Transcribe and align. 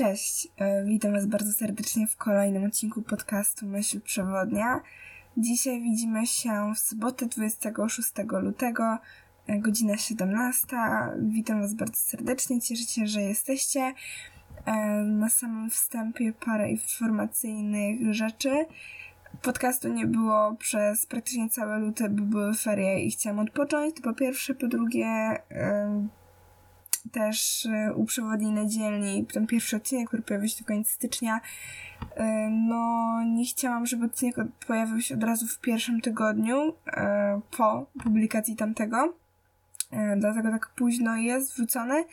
Cześć, 0.00 0.48
e, 0.56 0.84
witam 0.84 1.12
Was 1.12 1.26
bardzo 1.26 1.52
serdecznie 1.52 2.06
w 2.06 2.16
kolejnym 2.16 2.64
odcinku 2.64 3.02
podcastu 3.02 3.66
Myśl 3.66 4.00
Przewodnia. 4.00 4.80
Dzisiaj 5.36 5.82
widzimy 5.82 6.26
się 6.26 6.72
w 6.74 6.78
sobotę 6.78 7.26
26 7.26 8.12
lutego, 8.40 8.98
e, 9.46 9.58
godzina 9.58 9.96
17. 9.96 10.76
Witam 11.18 11.60
Was 11.60 11.74
bardzo 11.74 11.96
serdecznie, 11.96 12.60
cieszę 12.60 12.82
się, 12.82 13.06
że 13.06 13.22
jesteście. 13.22 13.92
E, 14.66 14.72
na 15.04 15.28
samym 15.28 15.70
wstępie 15.70 16.32
parę 16.32 16.70
informacyjnych 16.70 18.14
rzeczy. 18.14 18.66
Podcastu 19.42 19.88
nie 19.88 20.06
było 20.06 20.54
przez 20.54 21.06
praktycznie 21.06 21.48
całe 21.48 21.78
luty, 21.78 22.08
bo 22.08 22.22
były 22.22 22.54
ferie 22.54 23.04
i 23.04 23.10
chciałam 23.10 23.38
odpocząć. 23.38 23.96
To 23.96 24.02
po 24.02 24.14
pierwsze, 24.14 24.54
po 24.54 24.66
drugie 24.66 25.36
też 27.12 27.66
e, 27.66 27.94
u 27.94 28.04
przewodniej 28.04 28.68
dzielni, 28.68 29.26
ten 29.26 29.46
pierwszy 29.46 29.76
odcinek, 29.76 30.08
który 30.08 30.22
pojawił 30.22 30.48
się 30.48 30.64
w 30.64 30.66
końcu 30.66 30.92
stycznia, 30.92 31.40
e, 32.16 32.48
no 32.50 33.22
nie 33.24 33.44
chciałam, 33.44 33.86
żeby 33.86 34.04
odcinek 34.04 34.36
pojawił 34.66 35.00
się 35.00 35.14
od 35.14 35.22
razu 35.22 35.46
w 35.46 35.60
pierwszym 35.60 36.00
tygodniu 36.00 36.74
e, 36.86 37.40
po 37.56 37.86
publikacji 38.02 38.56
tamtego, 38.56 39.14
dlatego 40.16 40.50
tak 40.50 40.68
późno 40.76 41.16
jest 41.16 41.54
wrzucony. 41.54 42.04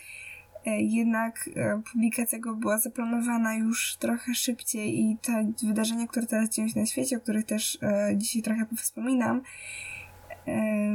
Jednak 0.79 1.49
publikacja 1.91 2.39
go 2.39 2.55
była 2.55 2.77
zaplanowana 2.77 3.55
już 3.55 3.95
trochę 3.95 4.35
szybciej 4.35 4.99
i 4.99 5.17
te 5.17 5.51
wydarzenia, 5.63 6.07
które 6.07 6.27
teraz 6.27 6.49
dzieją 6.49 6.67
się 6.67 6.79
na 6.79 6.85
świecie, 6.85 7.17
o 7.17 7.19
których 7.19 7.45
też 7.45 7.79
dzisiaj 8.15 8.41
trochę 8.41 8.65
wspominam, 8.77 9.41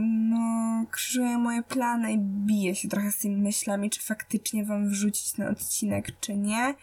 no, 0.03 0.85
krzyżuję 0.91 1.39
moje 1.39 1.63
plany 1.63 2.13
i 2.13 2.19
biję 2.19 2.75
się 2.75 2.89
trochę 2.89 3.13
z 3.13 3.19
tymi 3.19 3.37
myślami, 3.37 3.91
czy 3.91 4.03
faktycznie 4.03 4.65
wam 4.65 4.89
wrzucić 4.89 5.33
ten 5.33 5.49
odcinek, 5.49 6.21
czy 6.21 6.37
nie. 6.37 6.75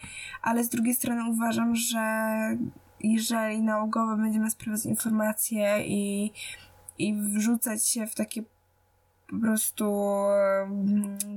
Ale 0.42 0.64
z 0.64 0.68
drugiej 0.68 0.94
strony 0.94 1.30
uważam, 1.30 1.76
że 1.76 2.00
jeżeli 3.00 3.62
nałogowo 3.62 4.16
będziemy 4.16 4.50
sprawdzać 4.50 4.86
informacje 4.86 5.86
i, 5.86 6.32
i 6.98 7.14
wrzucać 7.14 7.88
się 7.88 8.06
w 8.06 8.14
takie 8.14 8.42
po 9.30 9.38
prostu, 9.40 9.94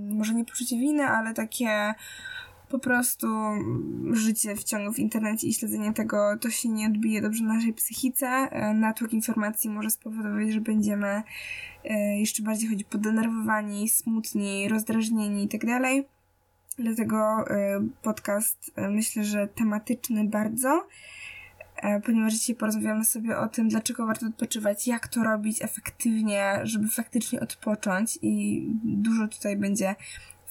może 0.10 0.34
nie 0.34 0.46
poczucie 0.46 0.78
winy, 0.78 1.04
ale 1.04 1.34
takie 1.34 1.94
po 2.74 2.80
prostu 2.80 3.28
życie 4.12 4.56
w 4.56 4.64
ciągu 4.64 4.94
w 4.94 5.00
internecie 5.00 5.48
i 5.48 5.54
śledzenie 5.54 5.94
tego, 5.94 6.38
to 6.42 6.50
się 6.50 6.70
nie 6.70 6.88
odbije 6.88 7.22
dobrze 7.22 7.44
na 7.44 7.54
naszej 7.54 7.74
psychice. 7.74 8.28
E, 8.28 8.74
natłok 8.74 9.14
informacji 9.14 9.70
może 9.70 9.90
spowodować, 9.90 10.54
że 10.54 10.62
będziemy 10.62 11.24
e, 11.84 12.20
jeszcze 12.20 12.44
bardziej 12.44 12.70
chodzić 12.70 12.88
podenerwowani, 12.88 13.90
smutni, 13.90 14.70
rozdrażnieni 14.70 15.42
itd. 15.42 15.80
Tak 15.82 16.06
Dlatego 16.78 17.50
e, 17.50 17.88
podcast 18.02 18.72
myślę, 18.90 19.24
że 19.24 19.48
tematyczny 19.48 20.28
bardzo, 20.28 20.88
ponieważ 22.06 22.34
dzisiaj 22.34 22.56
porozmawiamy 22.56 23.06
sobie 23.06 23.38
o 23.38 23.48
tym, 23.48 23.68
dlaczego 23.70 24.08
warto 24.08 24.26
odpoczywać, 24.26 24.88
jak 24.88 25.08
to 25.08 25.24
robić 25.24 25.62
efektywnie, 25.62 26.60
żeby 26.64 26.88
faktycznie 26.88 27.40
odpocząć 27.40 28.20
i 28.22 28.64
dużo 28.84 29.28
tutaj 29.28 29.58
będzie 29.58 29.96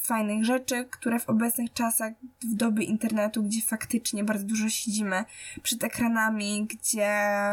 fajnych 0.06 0.44
rzeczy, 0.44 0.84
które 0.90 1.18
w 1.18 1.28
obecnych 1.28 1.72
czasach, 1.72 2.12
w 2.44 2.54
dobie 2.54 2.84
internetu, 2.84 3.42
gdzie 3.42 3.62
faktycznie 3.62 4.24
bardzo 4.24 4.44
dużo 4.44 4.68
siedzimy 4.68 5.24
przed 5.62 5.84
ekranami, 5.84 6.66
gdzie 6.66 7.10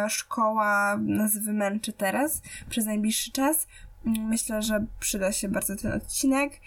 szkoła 0.08 0.98
nas 0.98 1.38
wymęczy 1.38 1.94
teraz 1.94 2.42
przez 2.70 2.86
najbliższy 2.86 3.32
czas, 3.32 3.68
myślę, 4.06 4.62
że 4.62 4.86
przyda 5.00 5.32
się 5.32 5.50
bardzo 5.50 5.76
ten 5.76 5.92
odcinek. 5.92 6.62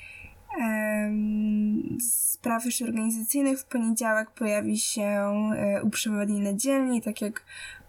Spraw 2.00 2.64
już 2.64 2.82
organizacyjnych 2.82 3.60
w 3.60 3.64
poniedziałek 3.64 4.30
pojawi 4.30 4.78
się 4.78 5.02
e, 5.02 5.82
uprzewodnienie 5.82 6.56
dzielni, 6.56 7.02
tak 7.02 7.20
jak 7.20 7.44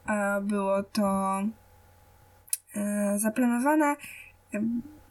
e, 0.07 0.41
było 0.41 0.83
to 0.83 1.39
e, 2.75 3.19
zaplanowane 3.19 3.95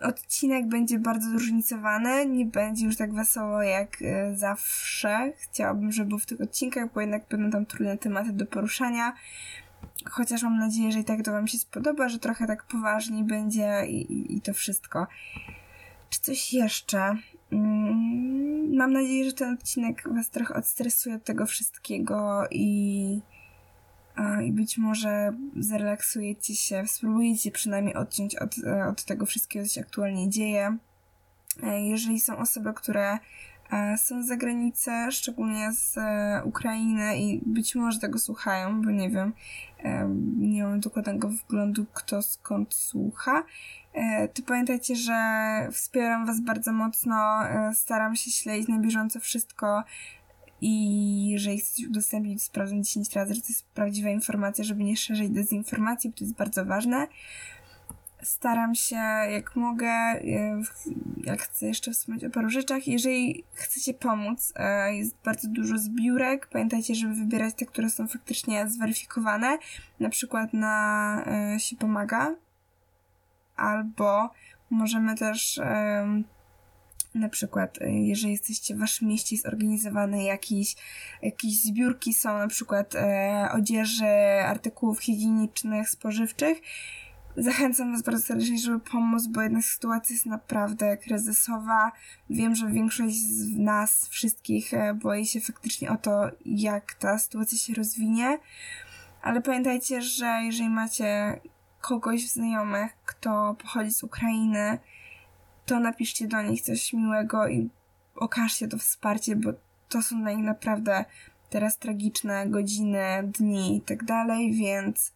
odcinek 0.02 0.68
będzie 0.68 0.98
bardzo 0.98 1.30
zróżnicowany, 1.30 2.26
nie 2.26 2.46
będzie 2.46 2.86
już 2.86 2.96
tak 2.96 3.14
wesoło 3.14 3.62
jak 3.62 4.02
e, 4.02 4.36
zawsze. 4.36 5.32
Chciałabym, 5.36 5.92
żeby 5.92 6.18
w 6.18 6.26
tych 6.26 6.40
odcinkach, 6.40 6.92
bo 6.92 7.00
jednak 7.00 7.28
będą 7.28 7.50
tam 7.50 7.66
trudne 7.66 7.98
tematy 7.98 8.32
do 8.32 8.46
poruszania. 8.46 9.12
Chociaż 10.10 10.42
mam 10.42 10.58
nadzieję, 10.58 10.92
że 10.92 10.98
i 10.98 11.04
tak 11.04 11.22
to 11.22 11.32
Wam 11.32 11.48
się 11.48 11.58
spodoba, 11.58 12.08
że 12.08 12.18
trochę 12.18 12.46
tak 12.46 12.64
poważniej 12.64 13.24
będzie 13.24 13.86
i, 13.86 14.12
i, 14.12 14.36
i 14.36 14.40
to 14.40 14.54
wszystko. 14.54 15.06
Czy 16.10 16.20
coś 16.20 16.52
jeszcze? 16.52 17.16
Mm, 17.52 18.76
mam 18.76 18.92
nadzieję, 18.92 19.24
że 19.24 19.32
ten 19.32 19.54
odcinek 19.54 20.08
Was 20.14 20.30
trochę 20.30 20.54
odstresuje 20.54 21.14
od 21.14 21.24
tego 21.24 21.46
wszystkiego 21.46 22.44
i 22.50 23.20
i 24.44 24.52
być 24.52 24.78
może 24.78 25.32
zrelaksujecie 25.56 26.54
się, 26.54 26.84
spróbujecie 26.86 27.50
przynajmniej 27.50 27.94
odciąć 27.94 28.36
od, 28.36 28.58
e, 28.66 28.86
od 28.86 29.04
tego 29.04 29.26
wszystkiego, 29.26 29.66
co 29.66 29.72
się 29.72 29.80
aktualnie 29.80 30.30
dzieje. 30.30 30.76
E, 31.62 31.82
jeżeli 31.82 32.20
są 32.20 32.38
osoby, 32.38 32.72
które 32.74 33.18
e, 33.72 33.98
są 33.98 34.22
z 34.22 34.26
zagranicy, 34.26 34.90
szczególnie 35.10 35.72
z 35.72 35.96
Ukrainy 36.44 37.16
i 37.18 37.40
być 37.46 37.74
może 37.74 37.98
tego 37.98 38.18
słuchają, 38.18 38.82
bo 38.82 38.90
nie 38.90 39.10
wiem, 39.10 39.32
nie 40.38 40.64
mam 40.64 40.80
dokładnego 40.80 41.28
wglądu, 41.28 41.86
kto 41.94 42.22
skąd 42.22 42.74
słucha, 42.74 43.44
to 44.34 44.42
pamiętajcie, 44.46 44.96
że 44.96 45.12
wspieram 45.72 46.26
Was 46.26 46.40
bardzo 46.40 46.72
mocno, 46.72 47.40
staram 47.74 48.16
się 48.16 48.30
śledzić 48.30 48.68
na 48.68 48.78
bieżąco 48.78 49.20
wszystko, 49.20 49.82
i 50.64 51.28
jeżeli 51.28 51.60
chcecie 51.60 51.88
udostępnić, 51.88 52.42
sprawdzam 52.42 52.84
10 52.84 53.14
razy, 53.14 53.34
że 53.34 53.40
to 53.40 53.48
jest 53.48 53.66
prawdziwa 53.66 54.08
informacja, 54.08 54.64
żeby 54.64 54.84
nie 54.84 54.96
szerzyć 54.96 55.30
dezinformacji, 55.30 56.10
bo 56.10 56.16
to 56.16 56.24
jest 56.24 56.36
bardzo 56.36 56.64
ważne. 56.64 57.06
Staram 58.22 58.74
się, 58.74 58.96
jak 59.30 59.56
mogę, 59.56 59.90
jak 61.24 61.42
chcę 61.42 61.66
jeszcze 61.66 61.92
wspomnieć 61.92 62.24
o 62.24 62.30
paru 62.30 62.50
rzeczach. 62.50 62.88
Jeżeli 62.88 63.44
chcecie 63.52 63.94
pomóc, 63.94 64.52
e, 64.56 64.94
jest 64.96 65.16
bardzo 65.24 65.48
dużo 65.48 65.78
zbiórek. 65.78 66.46
Pamiętajcie, 66.46 66.94
żeby 66.94 67.14
wybierać 67.14 67.54
te, 67.54 67.66
które 67.66 67.90
są 67.90 68.08
faktycznie 68.08 68.68
zweryfikowane. 68.68 69.58
Na 70.00 70.08
przykład 70.08 70.52
na 70.52 71.24
e, 71.26 71.60
się 71.60 71.76
pomaga. 71.76 72.34
Albo 73.56 74.30
możemy 74.70 75.14
też 75.16 75.60
na 77.14 77.28
przykład, 77.28 77.82
y, 77.82 77.90
jeżeli 77.90 78.32
jesteście 78.32 78.74
w 78.74 78.78
waszym 78.78 79.08
mieście 79.08 79.36
zorganizowane 79.36 80.24
jakieś, 80.24 80.76
jakieś 81.22 81.62
zbiórki 81.62 82.14
są, 82.14 82.38
na 82.38 82.48
przykład 82.48 82.94
e, 82.94 83.48
odzieży, 83.52 84.40
artykułów 84.46 85.00
higienicznych, 85.00 85.88
spożywczych, 85.90 86.58
Zachęcam 87.36 87.92
Was 87.92 88.02
bardzo 88.02 88.22
serdecznie, 88.26 88.58
żeby 88.58 88.80
pomóc, 88.80 89.26
bo 89.26 89.42
jednak 89.42 89.64
sytuacja 89.64 90.14
jest 90.14 90.26
naprawdę 90.26 90.96
kryzysowa. 90.96 91.92
Wiem, 92.30 92.54
że 92.54 92.68
większość 92.68 93.16
z 93.16 93.58
nas, 93.58 94.08
wszystkich, 94.08 94.74
e, 94.74 94.94
boi 94.94 95.26
się 95.26 95.40
faktycznie 95.40 95.90
o 95.90 95.96
to, 95.96 96.30
jak 96.44 96.94
ta 96.94 97.18
sytuacja 97.18 97.58
się 97.58 97.74
rozwinie. 97.74 98.38
Ale 99.22 99.42
pamiętajcie, 99.42 100.02
że 100.02 100.26
jeżeli 100.26 100.68
macie 100.68 101.40
kogoś 101.80 102.26
w 102.26 102.32
znajomych, 102.32 102.92
kto 103.04 103.56
pochodzi 103.62 103.90
z 103.90 104.02
Ukrainy, 104.02 104.78
to 105.66 105.80
napiszcie 105.80 106.28
do 106.28 106.42
nich 106.42 106.62
coś 106.62 106.92
miłego 106.92 107.48
i 107.48 107.70
okażcie 108.14 108.68
to 108.68 108.78
wsparcie, 108.78 109.36
bo 109.36 109.52
to 109.88 110.02
są 110.02 110.22
dla 110.22 110.32
nich 110.32 110.44
naprawdę 110.44 111.04
teraz 111.50 111.78
tragiczne 111.78 112.46
godziny, 112.46 113.04
dni 113.24 113.76
i 113.76 113.80
tak 113.80 114.04
dalej, 114.04 114.52
więc 114.52 115.12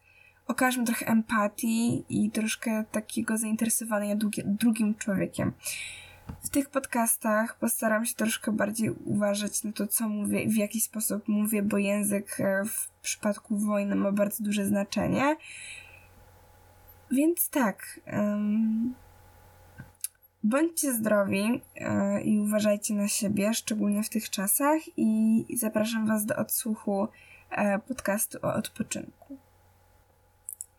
okażmy 0.47 0.85
trochę 0.85 1.07
empatii 1.07 2.05
i 2.09 2.31
troszkę 2.31 2.85
takiego 2.93 3.37
zainteresowania 3.37 4.17
drugim 4.45 4.95
człowiekiem. 4.95 5.53
W 6.45 6.49
tych 6.49 6.71
podcastach 6.71 7.59
postaram 7.59 8.07
się 8.07 8.15
troszkę 8.15 8.53
bardziej 8.53 8.91
uważać 8.91 9.65
na 9.65 9.73
to, 9.73 9.87
co 9.87 10.09
mówię, 10.09 10.49
w 10.49 10.57
jaki 10.57 10.81
sposób 10.81 11.29
mówię, 11.29 11.63
bo 11.63 11.79
język 11.79 12.41
e, 12.41 12.65
w 12.65 12.91
przypadku 13.03 13.59
wojny 13.59 13.97
ma 13.97 14.13
bardzo 14.13 14.45
duże 14.45 14.67
znaczenie. 14.67 15.37
Więc 17.11 17.51
tak. 17.51 18.01
Um, 18.13 18.95
Bądźcie 20.49 20.93
zdrowi 20.93 21.63
e, 21.77 22.21
i 22.23 22.41
uważajcie 22.41 22.95
na 22.95 23.09
siebie, 23.09 23.55
szczególnie 23.55 24.03
w 24.03 24.09
tych 24.09 24.31
czasach, 24.31 24.81
i 24.97 25.45
zapraszam 25.57 26.07
Was 26.07 26.25
do 26.25 26.37
odsłuchu 26.37 27.09
e, 27.51 27.79
podcastu 27.79 28.39
o 28.43 28.55
odpoczynku. 28.55 29.39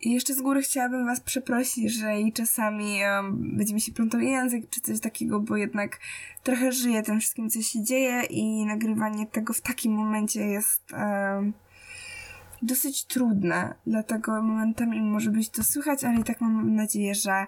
I 0.01 0.11
jeszcze 0.13 0.33
z 0.33 0.41
góry 0.41 0.61
chciałabym 0.61 1.05
Was 1.05 1.19
przeprosić, 1.19 1.93
że 1.93 2.21
i 2.21 2.33
czasami 2.33 2.99
um, 3.03 3.57
będzie 3.57 3.73
mi 3.73 3.81
się 3.81 3.91
plątał 3.91 4.21
język 4.21 4.69
czy 4.69 4.81
coś 4.81 4.99
takiego, 4.99 5.39
bo 5.39 5.57
jednak 5.57 5.99
trochę 6.43 6.71
żyję 6.71 7.03
tym 7.03 7.19
wszystkim, 7.19 7.49
co 7.49 7.61
się 7.61 7.83
dzieje 7.83 8.23
i 8.23 8.65
nagrywanie 8.65 9.25
tego 9.25 9.53
w 9.53 9.61
takim 9.61 9.91
momencie 9.91 10.41
jest 10.41 10.91
um, 10.91 11.53
dosyć 12.61 13.05
trudne. 13.05 13.75
Dlatego 13.87 14.41
momentami 14.41 15.01
może 15.01 15.31
być 15.31 15.49
to 15.49 15.63
słychać, 15.63 16.03
ale 16.03 16.19
i 16.19 16.23
tak 16.23 16.41
mam 16.41 16.75
nadzieję, 16.75 17.15
że 17.15 17.47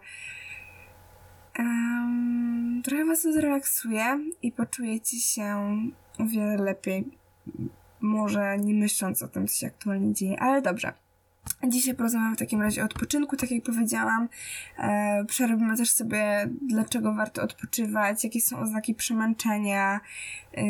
Um, 1.59 2.81
trochę 2.83 3.05
was 3.05 3.21
zrelaksuje 3.21 4.19
i 4.41 4.51
poczujecie 4.51 5.19
się 5.19 5.55
o 6.19 6.25
wiele 6.25 6.57
lepiej 6.57 7.19
może 8.01 8.57
nie 8.57 8.73
myśląc 8.73 9.23
o 9.23 9.27
tym, 9.27 9.47
co 9.47 9.55
się 9.55 9.67
aktualnie 9.67 10.13
dzieje, 10.13 10.39
ale 10.39 10.61
dobrze. 10.61 10.93
Dzisiaj 11.67 11.95
porozmawiam 11.95 12.35
w 12.35 12.39
takim 12.39 12.61
razie 12.61 12.81
o 12.81 12.85
odpoczynku, 12.85 13.35
tak 13.35 13.51
jak 13.51 13.63
powiedziałam. 13.63 14.29
E, 14.77 15.25
przerobimy 15.25 15.77
też 15.77 15.91
sobie, 15.91 16.49
dlaczego 16.67 17.13
warto 17.13 17.41
odpoczywać, 17.41 18.23
jakie 18.23 18.41
są 18.41 18.59
oznaki 18.59 18.95
przemęczenia 18.95 19.99
e, 20.53 20.63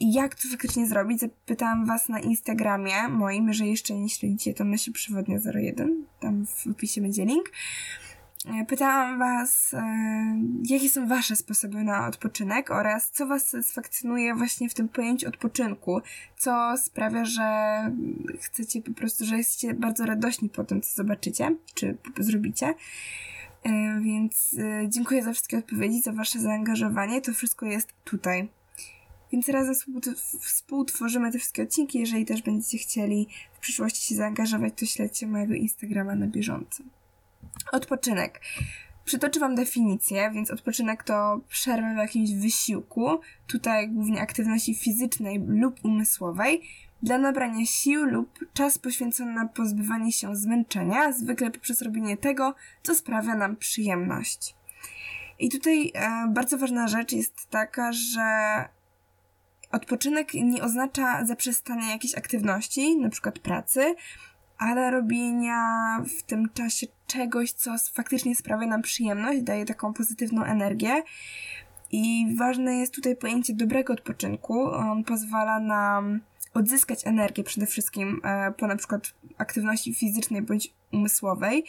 i 0.00 0.12
jak 0.12 0.34
to 0.34 0.48
faktycznie 0.48 0.86
zrobić. 0.86 1.20
Zapytałam 1.20 1.86
Was 1.86 2.08
na 2.08 2.20
Instagramie 2.20 3.08
moim, 3.08 3.48
jeżeli 3.48 3.70
jeszcze 3.70 3.94
nie 3.94 4.08
śledzicie, 4.08 4.54
to 4.54 4.64
myśli 4.64 4.92
przewodnia 4.92 5.38
01, 5.54 6.04
tam 6.20 6.46
w 6.46 6.66
opisie 6.66 7.00
będzie 7.00 7.24
link. 7.24 7.50
Pytałam 8.68 9.18
Was, 9.18 9.74
e, 9.74 9.82
jakie 10.64 10.88
są 10.88 11.08
Wasze 11.08 11.36
sposoby 11.36 11.84
na 11.84 12.06
odpoczynek 12.06 12.70
oraz 12.70 13.10
co 13.10 13.26
Was 13.26 13.48
satysfakcjonuje 13.48 14.34
właśnie 14.34 14.68
w 14.68 14.74
tym 14.74 14.88
pojęciu 14.88 15.28
odpoczynku, 15.28 16.00
co 16.36 16.74
sprawia, 16.76 17.24
że 17.24 17.44
chcecie 18.40 18.82
po 18.82 18.92
prostu, 18.92 19.24
że 19.24 19.36
jesteście 19.36 19.74
bardzo 19.74 20.06
radośni 20.06 20.48
po 20.48 20.64
tym, 20.64 20.80
co 20.80 20.94
zobaczycie, 20.94 21.56
czy 21.74 21.96
zrobicie. 22.18 22.74
E, 23.64 24.00
więc 24.00 24.56
dziękuję 24.88 25.22
za 25.22 25.32
wszystkie 25.32 25.58
odpowiedzi, 25.58 26.00
za 26.00 26.12
Wasze 26.12 26.38
zaangażowanie. 26.38 27.20
To 27.20 27.32
wszystko 27.32 27.66
jest 27.66 27.92
tutaj. 28.04 28.48
Więc 29.32 29.48
razem 29.48 29.74
współtworzymy 30.40 31.32
te 31.32 31.38
wszystkie 31.38 31.62
odcinki. 31.62 31.98
Jeżeli 31.98 32.24
też 32.24 32.42
będziecie 32.42 32.78
chcieli 32.78 33.28
w 33.54 33.58
przyszłości 33.58 34.06
się 34.06 34.14
zaangażować, 34.14 34.72
to 34.76 34.86
śledźcie 34.86 35.26
mojego 35.26 35.54
Instagrama 35.54 36.14
na 36.14 36.26
bieżąco. 36.26 36.84
Odpoczynek. 37.72 38.40
Przytoczę 39.04 39.40
Wam 39.40 39.54
definicję, 39.54 40.30
więc 40.34 40.50
odpoczynek 40.50 41.02
to 41.02 41.40
przerwa 41.48 41.94
w 41.94 41.96
jakimś 41.96 42.30
wysiłku, 42.32 43.20
tutaj 43.46 43.88
głównie 43.88 44.20
aktywności 44.20 44.74
fizycznej 44.74 45.44
lub 45.46 45.84
umysłowej, 45.84 46.62
dla 47.02 47.18
nabrania 47.18 47.66
sił 47.66 48.04
lub 48.04 48.38
czas 48.52 48.78
poświęcony 48.78 49.32
na 49.32 49.48
pozbywanie 49.48 50.12
się 50.12 50.36
zmęczenia, 50.36 51.12
zwykle 51.12 51.50
poprzez 51.50 51.82
robienie 51.82 52.16
tego, 52.16 52.54
co 52.82 52.94
sprawia 52.94 53.34
nam 53.34 53.56
przyjemność. 53.56 54.54
I 55.38 55.48
tutaj 55.50 55.92
e, 55.94 56.28
bardzo 56.28 56.58
ważna 56.58 56.88
rzecz 56.88 57.12
jest 57.12 57.50
taka, 57.50 57.92
że 57.92 58.24
odpoczynek 59.72 60.34
nie 60.34 60.62
oznacza 60.62 61.24
zaprzestania 61.24 61.90
jakiejś 61.90 62.14
aktywności, 62.14 62.96
na 62.96 63.08
przykład 63.08 63.38
pracy, 63.38 63.94
ale 64.58 64.90
robienia 64.90 65.58
w 66.18 66.22
tym 66.22 66.48
czasie 66.54 66.86
czegoś, 67.06 67.52
co 67.52 67.70
faktycznie 67.92 68.36
sprawia 68.36 68.66
nam 68.66 68.82
przyjemność, 68.82 69.42
daje 69.42 69.64
taką 69.64 69.92
pozytywną 69.94 70.44
energię. 70.44 71.02
I 71.92 72.34
ważne 72.38 72.76
jest 72.76 72.94
tutaj 72.94 73.16
pojęcie 73.16 73.54
dobrego 73.54 73.92
odpoczynku. 73.92 74.70
On 74.72 75.04
pozwala 75.04 75.60
nam 75.60 76.20
odzyskać 76.54 77.06
energię 77.06 77.44
przede 77.44 77.66
wszystkim 77.66 78.20
e, 78.24 78.52
po 78.52 78.66
na 78.66 78.76
przykład 78.76 79.14
aktywności 79.38 79.94
fizycznej 79.94 80.42
bądź 80.42 80.72
umysłowej. 80.92 81.64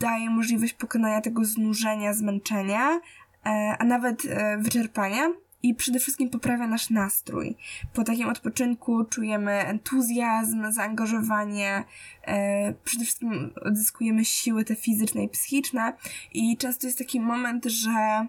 daje 0.00 0.30
możliwość 0.30 0.72
pokonania 0.72 1.20
tego 1.20 1.44
znużenia, 1.44 2.14
zmęczenia, 2.14 3.00
e, 3.46 3.76
a 3.78 3.84
nawet 3.84 4.24
e, 4.24 4.58
wyczerpania 4.58 5.28
i 5.62 5.74
przede 5.74 5.98
wszystkim 5.98 6.30
poprawia 6.30 6.66
nasz 6.66 6.90
nastrój. 6.90 7.56
Po 7.92 8.04
takim 8.04 8.28
odpoczynku 8.28 9.04
czujemy 9.04 9.52
entuzjazm, 9.52 10.72
zaangażowanie, 10.72 11.84
e, 12.22 12.72
przede 12.84 13.04
wszystkim 13.04 13.50
odzyskujemy 13.62 14.24
siły 14.24 14.64
te 14.64 14.74
fizyczne 14.74 15.24
i 15.24 15.28
psychiczne 15.28 15.92
i 16.32 16.56
często 16.56 16.86
jest 16.86 16.98
taki 16.98 17.20
moment, 17.20 17.64
że 17.64 18.26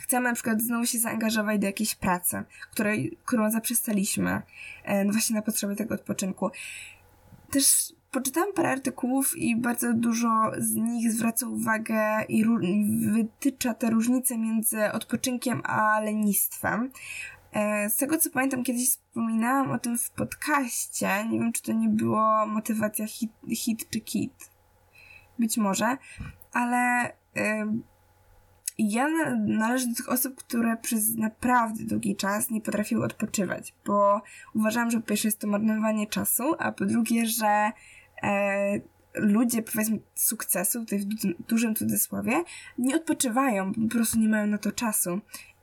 chcemy 0.00 0.28
na 0.28 0.34
przykład 0.34 0.62
znowu 0.62 0.86
się 0.86 0.98
zaangażować 0.98 1.60
do 1.60 1.66
jakiejś 1.66 1.94
pracy, 1.94 2.44
której, 2.72 3.18
którą 3.24 3.50
zaprzestaliśmy 3.50 4.42
e, 4.84 5.04
no 5.04 5.12
właśnie 5.12 5.36
na 5.36 5.42
potrzeby 5.42 5.76
tego 5.76 5.94
odpoczynku. 5.94 6.50
Też 7.50 7.92
poczytałam 8.12 8.52
parę 8.52 8.70
artykułów 8.70 9.36
i 9.36 9.56
bardzo 9.56 9.92
dużo 9.94 10.28
z 10.58 10.74
nich 10.74 11.12
zwraca 11.12 11.46
uwagę 11.46 12.24
i 12.28 12.44
wytycza 13.12 13.74
te 13.74 13.90
różnice 13.90 14.38
między 14.38 14.92
odpoczynkiem 14.92 15.62
a 15.64 16.00
lenistwem. 16.00 16.90
E, 17.52 17.90
z 17.90 17.96
tego 17.96 18.18
co 18.18 18.30
pamiętam, 18.30 18.64
kiedyś 18.64 18.88
wspominałam 18.88 19.70
o 19.70 19.78
tym 19.78 19.98
w 19.98 20.10
podcaście. 20.10 21.08
Nie 21.30 21.40
wiem, 21.40 21.52
czy 21.52 21.62
to 21.62 21.72
nie 21.72 21.88
było 21.88 22.46
motywacja 22.46 23.06
hit, 23.06 23.32
hit 23.54 23.90
czy 23.90 24.00
kit. 24.00 24.50
Być 25.38 25.56
może, 25.56 25.96
ale 26.52 27.12
ja 28.78 29.08
należę 29.46 29.86
do 29.86 29.94
tych 29.94 30.08
osób, 30.08 30.36
które 30.36 30.76
przez 30.76 31.14
naprawdę 31.14 31.84
długi 31.84 32.16
czas 32.16 32.50
nie 32.50 32.60
potrafiły 32.60 33.04
odpoczywać, 33.04 33.74
bo 33.86 34.22
uważam, 34.54 34.90
że 34.90 35.00
po 35.00 35.06
pierwsze 35.06 35.28
jest 35.28 35.38
to 35.38 35.46
marnowanie 35.46 36.06
czasu, 36.06 36.54
a 36.58 36.72
po 36.72 36.84
drugie, 36.84 37.26
że 37.26 37.72
ludzie, 39.14 39.62
powiedzmy, 39.62 39.98
sukcesu, 40.14 40.80
tutaj 40.80 40.98
w 40.98 41.04
dużym 41.48 41.74
cudzysłowie, 41.74 42.44
nie 42.78 42.96
odpoczywają, 42.96 43.72
po 43.74 43.88
prostu 43.88 44.18
nie 44.18 44.28
mają 44.28 44.46
na 44.46 44.58
to 44.58 44.72
czasu. 44.72 45.20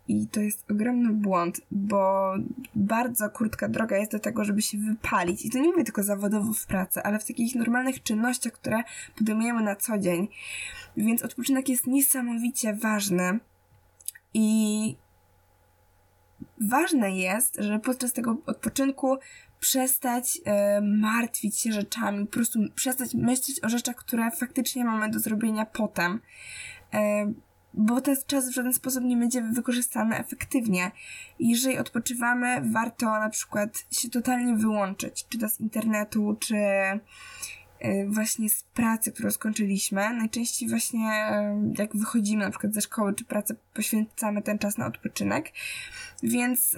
I 0.07 0.27
to 0.27 0.39
jest 0.39 0.71
ogromny 0.71 1.13
błąd, 1.13 1.61
bo 1.71 2.33
bardzo 2.75 3.29
krótka 3.29 3.69
droga 3.69 3.97
jest 3.97 4.11
do 4.11 4.19
tego, 4.19 4.43
żeby 4.43 4.61
się 4.61 4.77
wypalić. 4.77 5.45
I 5.45 5.49
to 5.49 5.59
nie 5.59 5.71
mówię 5.71 5.83
tylko 5.83 6.03
zawodowo 6.03 6.53
w 6.53 6.65
pracy, 6.65 7.03
ale 7.03 7.19
w 7.19 7.25
takich 7.25 7.55
normalnych 7.55 8.03
czynnościach, 8.03 8.53
które 8.53 8.83
podejmujemy 9.17 9.63
na 9.63 9.75
co 9.75 9.97
dzień. 9.97 10.27
Więc 10.97 11.23
odpoczynek 11.23 11.69
jest 11.69 11.87
niesamowicie 11.87 12.73
ważny. 12.73 13.39
I 14.33 14.95
ważne 16.61 17.11
jest, 17.17 17.55
że 17.59 17.79
podczas 17.79 18.13
tego 18.13 18.37
odpoczynku 18.45 19.17
przestać 19.59 20.39
e, 20.45 20.81
martwić 20.81 21.59
się 21.59 21.71
rzeczami, 21.71 22.25
po 22.25 22.33
prostu 22.33 22.59
przestać 22.75 23.13
myśleć 23.13 23.63
o 23.63 23.69
rzeczach, 23.69 23.95
które 23.95 24.31
faktycznie 24.31 24.85
mamy 24.85 25.09
do 25.09 25.19
zrobienia 25.19 25.65
potem. 25.65 26.19
E, 26.93 27.33
bo 27.73 28.01
ten 28.01 28.15
czas 28.27 28.49
w 28.49 28.53
żaden 28.53 28.73
sposób 28.73 29.03
nie 29.03 29.17
będzie 29.17 29.41
wykorzystany 29.41 30.17
efektywnie. 30.17 30.91
Jeżeli 31.39 31.77
odpoczywamy, 31.77 32.61
warto 32.71 33.05
na 33.05 33.29
przykład 33.29 33.85
się 33.91 34.09
totalnie 34.09 34.55
wyłączyć, 34.55 35.25
czy 35.29 35.37
to 35.37 35.49
z 35.49 35.59
internetu, 35.59 36.37
czy 36.39 36.55
e, 36.55 36.99
właśnie 38.07 38.49
z 38.49 38.63
pracy, 38.63 39.11
którą 39.11 39.31
skończyliśmy. 39.31 40.13
Najczęściej 40.13 40.69
właśnie 40.69 41.31
jak 41.77 41.95
wychodzimy 41.95 42.43
na 42.43 42.49
przykład 42.49 42.73
ze 42.73 42.81
szkoły 42.81 43.13
czy 43.15 43.25
pracy, 43.25 43.55
poświęcamy 43.73 44.41
ten 44.41 44.59
czas 44.59 44.77
na 44.77 44.85
odpoczynek. 44.85 45.51
Więc 46.23 46.75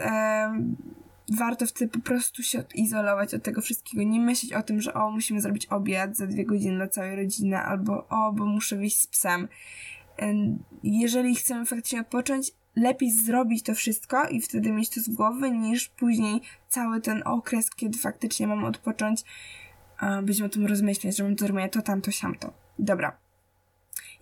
warto 1.37 1.65
wtedy 1.65 1.91
po 1.91 1.99
prostu 1.99 2.43
się 2.43 2.63
izolować 2.75 3.33
od 3.33 3.43
tego 3.43 3.61
wszystkiego, 3.61 4.03
nie 4.03 4.19
myśleć 4.19 4.53
o 4.53 4.63
tym, 4.63 4.81
że 4.81 4.93
o, 4.93 5.11
musimy 5.11 5.41
zrobić 5.41 5.65
obiad 5.65 6.17
za 6.17 6.27
dwie 6.27 6.45
godziny 6.45 6.75
dla 6.75 6.87
całej 6.87 7.15
rodziny, 7.15 7.57
albo 7.57 8.07
o, 8.07 8.33
bo 8.33 8.45
muszę 8.45 8.75
wyjść 8.75 8.99
z 8.99 9.07
psem. 9.07 9.47
Jeżeli 10.83 11.35
chcemy 11.35 11.65
faktycznie 11.65 12.01
odpocząć, 12.01 12.51
lepiej 12.75 13.11
zrobić 13.11 13.63
to 13.63 13.75
wszystko 13.75 14.27
i 14.27 14.41
wtedy 14.41 14.71
mieć 14.71 14.89
to 14.89 15.01
z 15.01 15.09
głowy, 15.09 15.51
niż 15.51 15.89
później 15.89 16.41
cały 16.67 17.01
ten 17.01 17.23
okres, 17.25 17.69
kiedy 17.69 17.97
faktycznie 17.97 18.47
mamy 18.47 18.67
odpocząć, 18.67 19.23
będziemy 20.23 20.47
o 20.47 20.49
tym 20.49 20.65
rozmyślać, 20.65 21.17
że 21.17 21.23
mam 21.23 21.35
to 21.35 21.47
robić 21.47 21.73
to, 21.73 21.81
tamto, 21.81 22.11
siamto. 22.11 22.53
Dobra. 22.79 23.20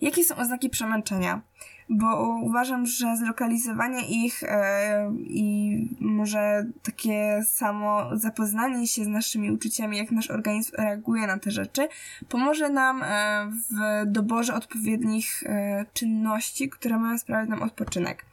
Jakie 0.00 0.24
są 0.24 0.36
oznaki 0.36 0.70
przemęczenia? 0.70 1.42
bo 1.90 2.38
uważam, 2.42 2.86
że 2.86 3.16
zlokalizowanie 3.16 4.08
ich 4.08 4.42
e, 4.42 5.12
i 5.26 5.88
może 6.00 6.66
takie 6.82 7.42
samo 7.46 8.16
zapoznanie 8.16 8.86
się 8.86 9.04
z 9.04 9.08
naszymi 9.08 9.50
uczuciami, 9.50 9.98
jak 9.98 10.10
nasz 10.10 10.30
organizm 10.30 10.76
reaguje 10.76 11.26
na 11.26 11.38
te 11.38 11.50
rzeczy, 11.50 11.88
pomoże 12.28 12.68
nam 12.68 13.02
e, 13.02 13.06
w 13.50 14.06
doborze 14.06 14.54
odpowiednich 14.54 15.42
e, 15.46 15.86
czynności, 15.94 16.68
które 16.68 16.98
mają 16.98 17.18
sprawiać 17.18 17.48
nam 17.48 17.62
odpoczynek. 17.62 18.26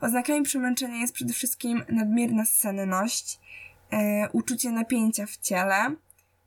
Oznakami 0.00 0.42
przemęczenia 0.42 0.96
jest 0.96 1.14
przede 1.14 1.32
wszystkim 1.32 1.82
nadmierna 1.88 2.44
senność, 2.44 3.40
uczucie 4.32 4.70
napięcia 4.70 5.26
w 5.26 5.36
ciele, 5.36 5.76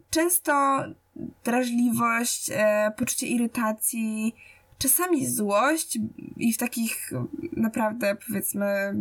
często 0.10 0.84
drażliwość, 1.44 2.52
poczucie 2.98 3.28
irytacji, 3.28 4.36
czasami 4.79 5.27
złość 5.27 6.00
i 6.38 6.53
w 6.53 6.57
takich 6.57 7.12
naprawdę, 7.51 8.17
powiedzmy, 8.27 8.93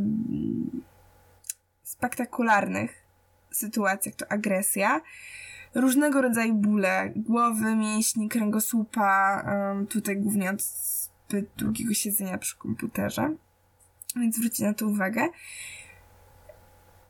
spektakularnych 1.82 3.06
sytuacjach 3.50 4.14
to 4.14 4.32
agresja. 4.32 5.00
Różnego 5.74 6.22
rodzaju 6.22 6.54
bóle 6.54 7.12
głowy, 7.16 7.76
mięśni, 7.76 8.28
kręgosłupa, 8.28 9.44
tutaj 9.88 10.16
głównie 10.16 10.50
od 10.50 10.62
zbyt 10.62 11.50
długiego 11.56 11.94
siedzenia 11.94 12.38
przy 12.38 12.56
komputerze. 12.56 13.34
Więc 14.16 14.36
zwróćcie 14.36 14.64
na 14.64 14.74
to 14.74 14.86
uwagę. 14.86 15.28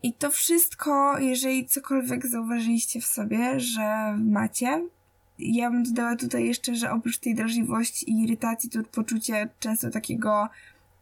I 0.02 0.12
to 0.12 0.30
wszystko, 0.30 1.18
jeżeli 1.18 1.66
cokolwiek 1.66 2.26
zauważyliście 2.26 3.00
w 3.00 3.06
sobie, 3.06 3.60
że 3.60 4.16
macie, 4.18 4.88
ja 5.38 5.70
bym 5.70 5.82
dodała 5.82 6.16
tutaj 6.16 6.46
jeszcze, 6.46 6.74
że 6.74 6.90
oprócz 6.90 7.18
tej 7.18 7.34
drażliwości 7.34 8.10
i 8.10 8.22
irytacji, 8.22 8.70
to 8.70 8.82
poczucie 8.82 9.48
często 9.60 9.90
takiego 9.90 10.48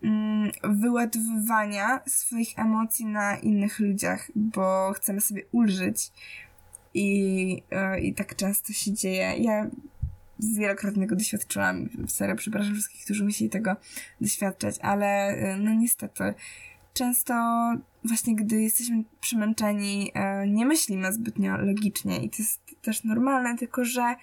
mm, 0.02 0.50
wyładowywania 0.64 2.00
swoich 2.06 2.58
emocji 2.58 3.06
na 3.06 3.36
innych 3.36 3.80
ludziach, 3.80 4.30
bo 4.34 4.92
chcemy 4.92 5.20
sobie 5.20 5.42
ulżyć. 5.52 6.12
I, 6.94 7.62
e, 7.70 8.00
I 8.00 8.14
tak 8.14 8.36
często 8.36 8.72
się 8.72 8.92
dzieje. 8.92 9.34
Ja 9.38 9.70
wielokrotnie 10.56 11.02
tego 11.02 11.16
doświadczyłam. 11.16 11.88
Serio, 12.08 12.36
przepraszam 12.36 12.72
wszystkich, 12.72 13.04
którzy 13.04 13.24
musieli 13.24 13.50
tego 13.50 13.76
doświadczać, 14.20 14.78
ale 14.82 15.06
e, 15.06 15.56
no 15.56 15.74
niestety 15.74 16.34
często 16.96 17.34
właśnie 18.04 18.36
gdy 18.36 18.62
jesteśmy 18.62 19.04
przemęczeni, 19.20 20.10
e, 20.14 20.48
nie 20.48 20.66
myślimy 20.66 21.12
zbytnio 21.12 21.56
logicznie 21.56 22.24
i 22.24 22.30
to 22.30 22.36
jest 22.38 22.60
też 22.82 23.04
normalne, 23.04 23.58
tylko 23.58 23.84
że 23.84 24.14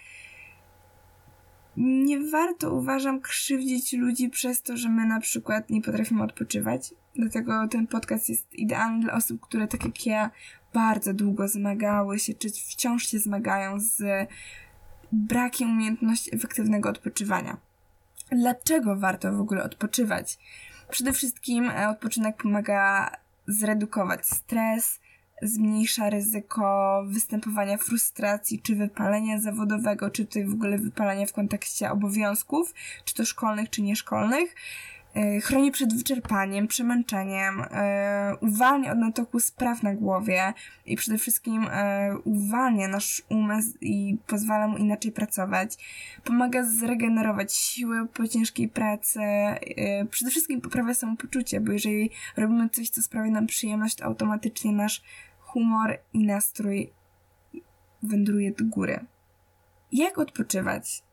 nie 1.78 2.20
warto, 2.20 2.74
uważam, 2.74 3.22
krzywdzić 3.22 3.94
ludzi 3.94 4.30
przez 4.30 4.62
to, 4.62 4.78
że 4.78 4.90
my 4.90 5.06
na 5.06 5.20
przykład 5.20 5.70
nie 5.70 5.82
potrafimy 5.82 6.24
odpoczywać. 6.24 6.94
Dlatego 7.16 7.68
ten 7.68 7.88
podcast 7.88 8.30
jest 8.30 8.54
idealny 8.54 9.00
dla 9.00 9.14
osób, 9.14 9.42
które 9.42 9.68
tak 9.68 9.86
jak 9.86 10.06
ja 10.06 10.32
bardzo 10.74 11.14
długo 11.14 11.48
zmagały 11.48 12.20
się, 12.20 12.34
czy 12.34 12.50
wciąż 12.50 13.08
się 13.08 13.20
zmagają 13.20 13.80
z 13.80 14.02
brakiem 15.12 15.72
umiejętności 15.72 16.36
efektywnego 16.36 16.90
odpoczywania. 16.90 17.58
Dlaczego 18.32 18.96
warto 18.96 19.34
w 19.34 19.40
ogóle 19.40 19.64
odpoczywać? 19.64 20.38
Przede 20.94 21.14
wszystkim 21.14 21.70
e, 21.70 21.90
odpoczynek 21.90 22.38
pomaga 22.38 23.12
zredukować 23.48 24.26
stres, 24.26 25.00
zmniejsza 25.42 26.10
ryzyko 26.10 27.04
występowania 27.08 27.78
frustracji, 27.78 28.62
czy 28.62 28.76
wypalenia 28.76 29.40
zawodowego, 29.40 30.10
czy 30.10 30.26
tutaj 30.26 30.46
w 30.46 30.54
ogóle 30.54 30.78
wypalenia 30.78 31.26
w 31.26 31.34
kontekście 31.34 31.92
obowiązków, 31.92 32.74
czy 33.06 33.14
to 33.16 33.26
szkolnych, 33.26 33.70
czy 33.70 33.82
nieszkolnych. 33.82 34.56
E, 35.14 35.40
chroni 35.42 35.72
przed 35.72 35.98
wyczerpaniem, 35.98 36.68
przemęczeniem, 36.68 37.62
e, 37.72 38.36
uwalnia 38.42 38.92
od 38.92 38.98
natoku 38.98 39.40
spraw 39.40 39.84
na 39.84 39.96
głowie 39.96 40.54
i 40.86 40.96
przede 40.96 41.18
wszystkim 41.18 41.68
e, 41.72 42.18
uwalnia 42.24 42.88
nasz 42.88 43.22
umysł 43.30 43.78
i 43.82 44.18
pozwala 44.28 44.68
mu 44.68 44.78
inaczej 44.78 45.12
pracować. 45.12 45.78
Pomaga 46.24 46.64
zregenerować 46.64 47.54
siły 47.54 48.08
po 48.08 48.28
ciężkiej 48.28 48.70
pracy. 48.70 49.20
Przede 50.10 50.32
wszystkim 50.32 50.62
poprawia 50.62 50.94
samopoczucie, 50.94 51.62
bo 51.62 51.72
jeżeli 51.72 52.10
robimy 52.38 52.70
coś, 52.70 52.90
co 52.90 53.02
sprawia 53.02 53.32
nam 53.32 53.48
przyjemność, 53.48 53.96
to 53.96 54.06
automatycznie 54.06 54.72
nasz 54.72 55.04
humor 55.40 55.98
i 56.14 56.26
nastrój 56.26 56.94
wędruje 58.04 58.52
do 58.52 58.66
góry. 58.66 59.06
Jak 59.92 60.18
odpoczywać? 60.18 61.04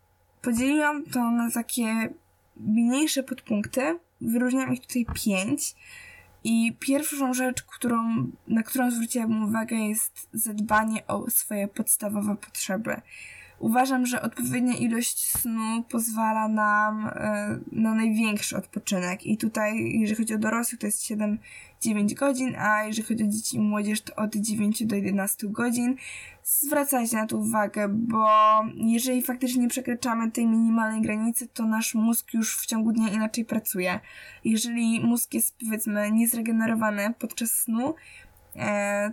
Podzieliłam 0.42 1.04
to 1.04 1.30
na 1.30 1.50
takie 1.50 2.10
mniejsze 2.56 3.22
podpunkty. 3.22 3.98
Wyróżniam 4.20 4.72
ich 4.72 4.80
tutaj 4.80 5.06
pięć. 5.24 5.74
I 6.44 6.76
pierwszą 6.80 7.34
rzecz, 7.34 7.62
którą, 7.62 8.30
na 8.48 8.62
którą 8.62 8.90
zwróciłabym 8.90 9.44
uwagę, 9.44 9.76
jest 9.76 10.28
zadbanie 10.32 11.06
o 11.06 11.30
swoje 11.30 11.68
podstawowe 11.68 12.36
potrzeby. 12.36 13.00
Uważam, 13.60 14.06
że 14.06 14.22
odpowiednia 14.22 14.76
ilość 14.76 15.36
snu 15.36 15.82
pozwala 15.90 16.48
nam 16.48 17.06
e, 17.06 17.58
na 17.72 17.94
największy 17.94 18.56
odpoczynek. 18.56 19.26
I 19.26 19.36
tutaj, 19.36 19.98
jeżeli 19.98 20.16
chodzi 20.16 20.34
o 20.34 20.38
dorosłych, 20.38 20.80
to 20.80 20.86
jest 20.86 21.10
7-9 21.82 22.14
godzin, 22.14 22.56
a 22.58 22.84
jeżeli 22.84 23.08
chodzi 23.08 23.24
o 23.24 23.26
dzieci 23.26 23.56
i 23.56 23.60
młodzież, 23.60 24.00
to 24.00 24.14
od 24.14 24.36
9 24.36 24.84
do 24.84 24.96
11 24.96 25.46
godzin. 25.48 25.96
Zwracajcie 26.42 27.16
na 27.16 27.26
to 27.26 27.36
uwagę, 27.36 27.88
bo 27.88 28.28
jeżeli 28.76 29.22
faktycznie 29.22 29.62
nie 29.62 29.68
przekraczamy 29.68 30.30
tej 30.30 30.46
minimalnej 30.46 31.02
granicy, 31.02 31.48
to 31.48 31.64
nasz 31.64 31.94
mózg 31.94 32.34
już 32.34 32.56
w 32.56 32.66
ciągu 32.66 32.92
dnia 32.92 33.08
inaczej 33.08 33.44
pracuje. 33.44 34.00
Jeżeli 34.44 35.00
mózg 35.00 35.34
jest, 35.34 35.56
powiedzmy, 35.58 36.10
niezregenerowany 36.10 37.14
podczas 37.18 37.50
snu, 37.50 37.94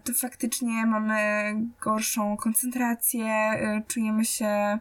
to 0.03 0.13
faktycznie 0.13 0.85
mamy 0.85 1.53
gorszą 1.81 2.37
koncentrację, 2.37 3.25
e, 3.25 3.83
czujemy 3.87 4.25
się 4.25 4.79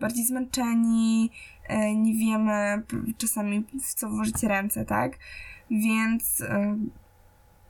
bardziej 0.00 0.24
zmęczeni, 0.26 1.30
e, 1.68 1.94
nie 1.94 2.14
wiemy 2.14 2.82
czasami 3.18 3.66
w 3.82 3.94
co 3.94 4.08
włożyć 4.08 4.42
ręce, 4.42 4.84
tak? 4.84 5.12
Więc 5.70 6.42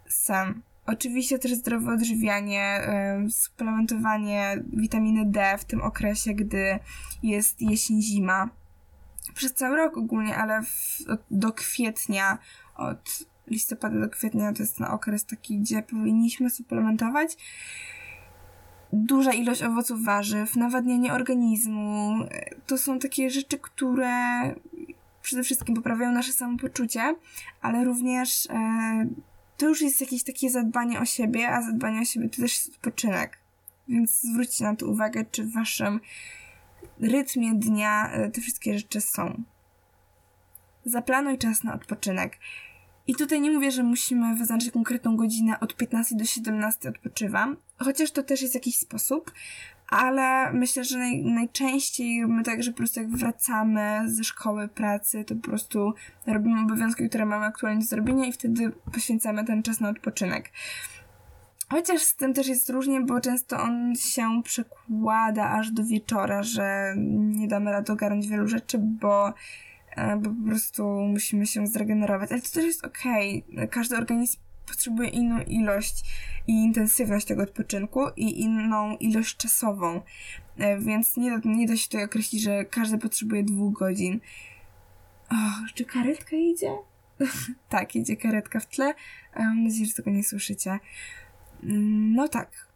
sen. 0.09 0.63
Oczywiście 0.87 1.39
też 1.39 1.55
zdrowe 1.55 1.93
odżywianie, 1.93 2.81
suplementowanie 3.31 4.63
witaminy 4.73 5.25
D 5.27 5.59
w 5.59 5.65
tym 5.65 5.83
okresie, 5.83 6.35
gdy 6.35 6.79
jest 7.23 7.63
jesień-zima. 7.63 8.49
Przez 9.35 9.55
cały 9.55 9.77
rok 9.77 9.97
ogólnie, 9.97 10.37
ale 10.37 10.63
w, 10.63 10.99
do 11.31 11.53
kwietnia 11.53 12.39
od 12.77 13.29
listopada 13.51 14.01
do 14.01 14.09
kwietnia 14.09 14.53
to 14.53 14.63
jest 14.63 14.77
ten 14.77 14.87
okres 14.87 15.25
taki, 15.25 15.59
gdzie 15.59 15.83
powinniśmy 15.83 16.51
suplementować. 16.51 17.37
Duża 18.93 19.33
ilość 19.33 19.63
owoców, 19.63 20.05
warzyw, 20.05 20.57
nawadnianie 20.57 21.13
organizmu. 21.13 22.15
To 22.67 22.79
są 22.79 22.99
takie 22.99 23.31
rzeczy, 23.31 23.59
które 23.59 24.11
przede 25.23 25.43
wszystkim 25.43 25.75
poprawiają 25.75 26.13
nasze 26.13 26.33
samopoczucie, 26.33 27.15
ale 27.61 27.85
również 27.85 28.47
e, 28.51 29.07
to 29.57 29.69
już 29.69 29.83
jest 29.83 30.01
jakieś 30.01 30.25
takie 30.25 30.51
zadbanie 30.51 31.01
o 31.01 31.05
siebie, 31.05 31.49
a 31.49 31.63
zadbanie 31.63 32.01
o 32.01 32.05
siebie 32.05 32.29
to 32.29 32.43
też 32.43 32.53
jest 32.53 32.69
odpoczynek. 32.69 33.39
Więc 33.89 34.21
zwróćcie 34.21 34.65
na 34.65 34.77
to 34.77 34.87
uwagę, 34.87 35.25
czy 35.25 35.45
w 35.45 35.53
waszym 35.53 36.01
rytmie 37.01 37.55
dnia 37.55 38.11
e, 38.13 38.31
te 38.31 38.41
wszystkie 38.41 38.79
rzeczy 38.79 39.01
są. 39.01 39.43
Zaplanuj 40.85 41.39
czas 41.39 41.65
na 41.65 41.75
odpoczynek. 41.75 42.39
I 43.09 43.15
tutaj 43.15 43.41
nie 43.41 43.51
mówię, 43.51 43.71
że 43.71 43.83
musimy 43.83 44.35
wyznaczyć 44.35 44.71
konkretną 44.71 45.17
godzinę 45.17 45.61
od 45.61 45.77
15 45.77 46.17
do 46.17 46.25
17 46.25 46.89
odpoczywam, 46.89 47.57
chociaż 47.79 48.11
to 48.11 48.23
też 48.23 48.43
jest 48.43 48.55
jakiś 48.55 48.79
sposób, 48.79 49.33
ale 49.89 50.53
myślę, 50.53 50.85
że 50.85 50.99
naj, 50.99 51.25
najczęściej 51.25 52.23
robimy 52.23 52.45
tak, 52.45 52.63
że 52.63 52.71
po 52.71 52.77
prostu 52.77 53.01
jak 53.01 53.11
wracamy 53.11 54.03
ze 54.07 54.25
szkoły, 54.25 54.69
pracy, 54.69 55.25
to 55.25 55.35
po 55.35 55.41
prostu 55.41 55.95
robimy 56.27 56.61
obowiązki, 56.61 57.09
które 57.09 57.27
mamy 57.27 57.47
aktualnie 57.47 57.81
do 57.81 57.87
zrobienia 57.87 58.27
i 58.27 58.33
wtedy 58.33 58.73
poświęcamy 58.93 59.45
ten 59.45 59.63
czas 59.63 59.81
na 59.81 59.89
odpoczynek. 59.89 60.51
Chociaż 61.71 62.03
z 62.03 62.17
tym 62.17 62.35
też 62.35 62.49
jest 62.49 62.71
różnie, 62.71 63.01
bo 63.01 63.21
często 63.21 63.61
on 63.61 63.95
się 63.97 64.43
przekłada 64.45 65.51
aż 65.51 65.71
do 65.71 65.85
wieczora, 65.85 66.43
że 66.43 66.95
nie 67.17 67.49
damy 67.49 67.73
rady 67.73 67.93
ogarnąć 67.93 68.29
wielu 68.29 68.49
rzeczy, 68.49 68.79
bo 68.79 69.33
bo 70.23 70.31
po 70.31 70.49
prostu 70.49 70.85
musimy 70.89 71.47
się 71.47 71.67
zregenerować. 71.67 72.33
Ale 72.33 72.41
to 72.41 72.51
też 72.51 72.65
jest 72.65 72.85
okej. 72.85 73.45
Okay. 73.53 73.69
Każdy 73.69 73.97
organizm 73.97 74.39
potrzebuje 74.67 75.09
inną 75.09 75.41
ilość 75.41 76.05
i 76.47 76.53
intensywność 76.53 77.27
tego 77.27 77.43
odpoczynku 77.43 78.01
i 78.17 78.41
inną 78.41 78.97
ilość 78.97 79.37
czasową. 79.37 80.01
E, 80.59 80.81
więc 80.81 81.17
nie, 81.17 81.41
nie 81.45 81.67
da 81.67 81.77
się 81.77 81.85
tutaj 81.89 82.05
określić, 82.05 82.43
że 82.43 82.65
każdy 82.65 82.99
potrzebuje 82.99 83.45
dwóch 83.45 83.79
godzin. 83.79 84.21
O, 85.31 85.35
czy 85.75 85.85
karetka 85.85 86.37
idzie? 86.37 86.77
tak, 87.69 87.97
idzie 87.97 88.17
karetka 88.17 88.61
w 88.61 88.67
tle. 88.67 88.95
E, 89.35 89.43
mam 89.45 89.65
nadzieję, 89.65 89.87
że 89.87 89.95
tego 89.95 90.11
nie 90.11 90.25
słyszycie. 90.25 90.79
Mm, 91.63 92.15
no 92.15 92.29
tak, 92.29 92.68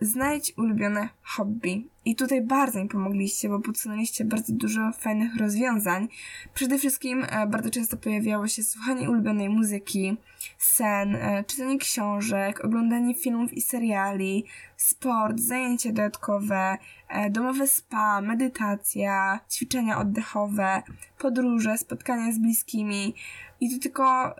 Znajdź 0.00 0.52
ulubione 0.56 1.08
hobby. 1.22 1.88
I 2.04 2.16
tutaj 2.16 2.42
bardzo 2.42 2.82
mi 2.82 2.88
pomogliście, 2.88 3.48
bo 3.48 3.60
podsunęliście 3.60 4.24
bardzo 4.24 4.52
dużo 4.52 4.92
fajnych 4.92 5.36
rozwiązań. 5.36 6.08
Przede 6.54 6.78
wszystkim 6.78 7.24
e, 7.30 7.46
bardzo 7.46 7.70
często 7.70 7.96
pojawiało 7.96 8.48
się 8.48 8.62
słuchanie 8.62 9.10
ulubionej 9.10 9.48
muzyki, 9.48 10.16
sen, 10.58 11.16
e, 11.16 11.44
czytanie 11.44 11.78
książek, 11.78 12.64
oglądanie 12.64 13.14
filmów 13.14 13.52
i 13.52 13.62
seriali, 13.62 14.44
sport, 14.76 15.40
zajęcia 15.40 15.88
dodatkowe, 15.88 16.78
e, 17.08 17.30
domowe 17.30 17.66
spa, 17.66 18.20
medytacja, 18.20 19.40
ćwiczenia 19.50 19.98
oddechowe, 19.98 20.82
podróże, 21.18 21.78
spotkania 21.78 22.32
z 22.32 22.38
bliskimi. 22.38 23.14
I 23.60 23.74
to 23.74 23.82
tylko 23.82 24.34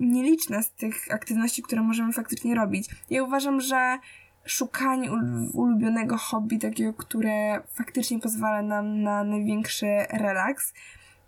nieliczne 0.00 0.62
z 0.62 0.70
tych 0.70 1.06
aktywności, 1.10 1.62
które 1.62 1.82
możemy 1.82 2.12
faktycznie 2.12 2.54
robić. 2.54 2.88
Ja 3.10 3.22
uważam, 3.22 3.60
że 3.60 3.98
szukanie 4.44 5.12
ulubionego 5.52 6.16
hobby, 6.16 6.58
takiego, 6.58 6.92
które 6.92 7.62
faktycznie 7.68 8.20
pozwala 8.20 8.62
nam 8.62 9.02
na 9.02 9.24
największy 9.24 9.86
relaks, 10.10 10.74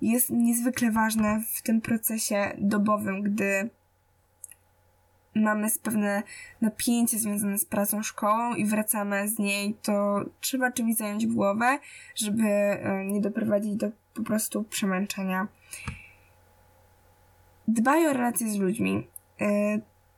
jest 0.01 0.31
niezwykle 0.31 0.91
ważne 0.91 1.41
w 1.55 1.63
tym 1.63 1.81
procesie 1.81 2.53
dobowym, 2.59 3.23
gdy 3.23 3.71
mamy 5.35 5.69
pewne 5.83 6.23
napięcie 6.61 7.19
związane 7.19 7.59
z 7.59 7.65
pracą, 7.65 8.03
szkołą 8.03 8.55
i 8.55 8.67
wracamy 8.67 9.29
z 9.29 9.39
niej, 9.39 9.75
to 9.83 10.25
trzeba 10.41 10.73
czymś 10.73 10.97
zająć 10.97 11.27
głowę, 11.27 11.79
żeby 12.15 12.43
e, 12.43 13.05
nie 13.05 13.21
doprowadzić 13.21 13.77
do 13.77 13.91
po 14.15 14.23
prostu 14.23 14.65
przemęczenia. 14.65 15.49
Dbaj 17.69 18.07
o 18.07 18.13
relacje 18.13 18.51
z 18.51 18.57
ludźmi. 18.57 19.07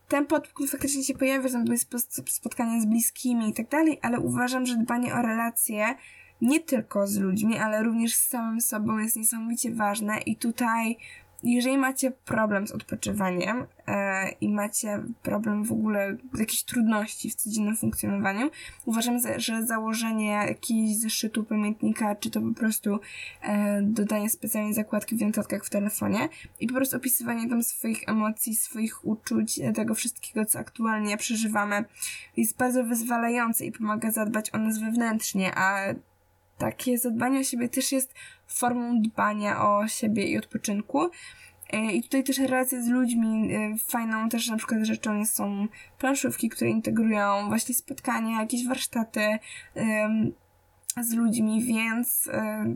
Ten 0.08 0.26
podpunkt 0.26 0.72
faktycznie 0.72 1.04
się 1.04 1.14
pojawia, 1.14 1.48
że 1.48 1.64
to 1.90 1.98
spotkania 2.28 2.80
z 2.80 2.86
bliskimi 2.86 3.48
i 3.48 3.54
tak 3.54 3.68
dalej, 3.68 3.98
ale 4.02 4.20
uważam, 4.20 4.66
że 4.66 4.76
dbanie 4.76 5.14
o 5.14 5.22
relacje 5.22 5.94
nie 6.40 6.60
tylko 6.60 7.06
z 7.06 7.18
ludźmi, 7.18 7.58
ale 7.58 7.82
również 7.82 8.14
z 8.14 8.28
samym 8.28 8.60
sobą 8.60 8.98
jest 8.98 9.16
niesamowicie 9.16 9.74
ważne 9.74 10.18
i 10.18 10.36
tutaj 10.36 10.96
jeżeli 11.42 11.78
macie 11.78 12.10
problem 12.10 12.66
z 12.66 12.72
odpoczywaniem 12.72 13.66
e, 13.86 14.28
i 14.40 14.48
macie 14.48 15.02
problem 15.22 15.64
w 15.64 15.72
ogóle, 15.72 16.16
jakieś 16.38 16.62
trudności 16.62 17.30
w 17.30 17.34
codziennym 17.34 17.76
funkcjonowaniu, 17.76 18.50
uważam, 18.84 19.18
że 19.36 19.66
założenie 19.66 20.30
jakiegoś 20.30 20.96
zeszytu, 20.96 21.44
pamiętnika, 21.44 22.16
czy 22.16 22.30
to 22.30 22.40
po 22.40 22.54
prostu 22.54 23.00
e, 23.42 23.82
dodanie 23.82 24.30
specjalnej 24.30 24.74
zakładki 24.74 25.16
w 25.16 25.20
notatkach 25.20 25.64
w 25.64 25.70
telefonie 25.70 26.28
i 26.60 26.66
po 26.66 26.74
prostu 26.74 26.96
opisywanie 26.96 27.48
tam 27.48 27.62
swoich 27.62 28.08
emocji, 28.08 28.56
swoich 28.56 29.04
uczuć, 29.04 29.58
e, 29.58 29.72
tego 29.72 29.94
wszystkiego, 29.94 30.46
co 30.46 30.58
aktualnie 30.58 31.16
przeżywamy, 31.16 31.84
jest 32.36 32.56
bardzo 32.56 32.84
wyzwalające 32.84 33.66
i 33.66 33.72
pomaga 33.72 34.10
zadbać 34.10 34.54
o 34.54 34.58
nas 34.58 34.78
wewnętrznie, 34.78 35.52
a 35.54 35.94
takie 36.58 36.98
zadbanie 36.98 37.40
o 37.40 37.44
siebie 37.44 37.68
też 37.68 37.92
jest 37.92 38.14
formą 38.46 39.02
dbania 39.02 39.62
o 39.62 39.88
siebie 39.88 40.26
i 40.26 40.38
odpoczynku. 40.38 41.10
E, 41.72 41.92
I 41.92 42.02
tutaj 42.02 42.24
też 42.24 42.38
relacje 42.38 42.82
z 42.82 42.88
ludźmi, 42.88 43.54
e, 43.54 43.76
fajną 43.88 44.28
też 44.28 44.48
na 44.48 44.56
przykład 44.56 44.84
rzeczą 44.84 45.24
są 45.24 45.68
planszówki, 45.98 46.48
które 46.48 46.70
integrują 46.70 47.48
właśnie 47.48 47.74
spotkania, 47.74 48.40
jakieś 48.40 48.66
warsztaty 48.66 49.38
z 51.00 51.14
ludźmi, 51.14 51.62
więc 51.64 52.28
e, 52.32 52.74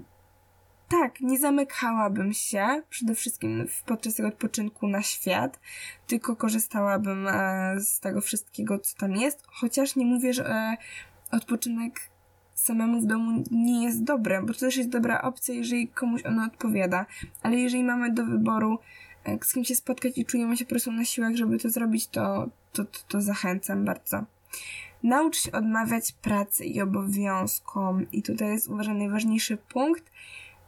tak, 0.89 1.21
nie 1.21 1.39
zamykałabym 1.39 2.33
się 2.33 2.67
przede 2.91 3.15
wszystkim 3.15 3.67
podczas 3.87 4.15
tego 4.15 4.29
odpoczynku 4.29 4.89
na 4.89 5.03
świat, 5.03 5.61
tylko 6.07 6.37
korzystałabym 6.37 7.29
z 7.79 8.01
tego 8.01 8.21
wszystkiego, 8.21 8.79
co 8.79 8.97
tam 8.97 9.17
jest, 9.17 9.43
chociaż 9.47 9.97
nie 9.97 10.07
mówię, 10.07 10.33
że 10.33 10.77
odpoczynek 11.31 12.12
samemu 12.63 13.01
w 13.01 13.07
domu 13.07 13.45
nie 13.51 13.85
jest 13.85 14.05
dobre, 14.05 14.43
bo 14.43 14.55
to 14.55 14.61
też 14.61 14.77
jest 14.77 14.89
dobra 14.89 15.23
opcja, 15.23 15.55
jeżeli 15.55 15.89
komuś 15.89 16.27
ono 16.27 16.45
odpowiada. 16.45 17.07
Ale 17.43 17.57
jeżeli 17.57 17.85
mamy 17.85 18.13
do 18.13 18.27
wyboru, 18.27 18.79
e, 19.25 19.39
z 19.43 19.53
kim 19.53 19.65
się 19.65 19.75
spotkać 19.75 20.19
i 20.19 20.25
czujemy 20.25 20.57
się 20.57 20.65
po 20.65 20.71
prostu 20.71 20.93
na 20.93 21.05
siłach, 21.05 21.37
żeby 21.37 21.59
to 21.59 21.71
zrobić, 21.71 22.07
to, 22.07 22.49
to, 22.73 22.85
to, 22.85 22.99
to 23.09 23.21
zachęcam 23.21 23.85
bardzo. 23.85 24.25
Naucz 25.03 25.37
się 25.37 25.53
odmawiać 25.53 26.13
pracy 26.13 26.65
i 26.65 26.81
obowiązkom. 26.81 28.07
I 28.13 28.23
tutaj 28.23 28.49
jest 28.49 28.69
uważam 28.69 28.99
najważniejszy 28.99 29.57
punkt. 29.57 30.05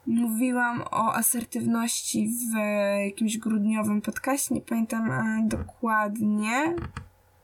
Mówiłam 0.07 0.83
o 0.91 1.15
asertywności 1.15 2.29
w 2.29 2.57
jakimś 3.05 3.39
grudniowym 3.39 4.01
podcaście, 4.01 4.55
nie 4.55 4.61
pamiętam 4.61 5.11
e, 5.11 5.49
dokładnie, 5.49 6.75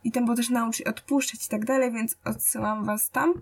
i 0.05 0.13
tam 0.13 0.25
było 0.25 0.37
też 0.37 0.51
nauczyć 0.51 0.87
odpuszczać 0.87 1.47
i 1.47 1.49
tak 1.49 1.65
dalej, 1.65 1.93
więc 1.93 2.17
odsyłam 2.25 2.85
was 2.85 3.11
tam. 3.11 3.35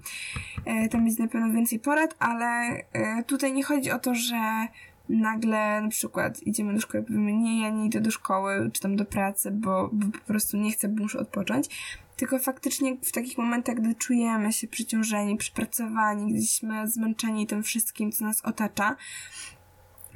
E, 0.65 0.89
tam 0.89 1.07
jest 1.07 1.19
na 1.19 1.29
pewno 1.29 1.53
więcej 1.53 1.79
porad, 1.79 2.15
ale 2.19 2.47
e, 2.93 3.25
tutaj 3.27 3.53
nie 3.53 3.65
chodzi 3.65 3.91
o 3.91 3.99
to, 3.99 4.15
że 4.15 4.67
nagle 5.09 5.81
na 5.81 5.89
przykład 5.89 6.43
idziemy 6.43 6.75
do 6.75 6.81
szkoły 6.81 7.05
i 7.05 7.07
powiemy 7.07 7.33
nie, 7.33 7.63
ja 7.63 7.71
nie 7.71 7.87
idę 7.87 8.01
do 8.01 8.11
szkoły 8.11 8.71
czy 8.73 8.81
tam 8.81 8.97
do 8.97 9.05
pracy, 9.05 9.51
bo, 9.51 9.91
bo 9.93 10.19
po 10.19 10.25
prostu 10.25 10.57
nie 10.57 10.73
chcę, 10.73 10.89
bo 10.89 11.03
muszę 11.03 11.19
odpocząć. 11.19 11.69
Tylko 12.17 12.39
faktycznie 12.39 12.97
w 13.03 13.13
takich 13.13 13.39
momentach, 13.39 13.77
gdy 13.77 13.95
czujemy 13.95 14.53
się 14.53 14.69
przyciążeni, 14.69 15.37
przypracowani, 15.37 16.33
gdyśmy 16.33 16.89
zmęczeni 16.89 17.47
tym 17.47 17.63
wszystkim, 17.63 18.13
co 18.13 18.25
nas 18.25 18.45
otacza, 18.45 18.97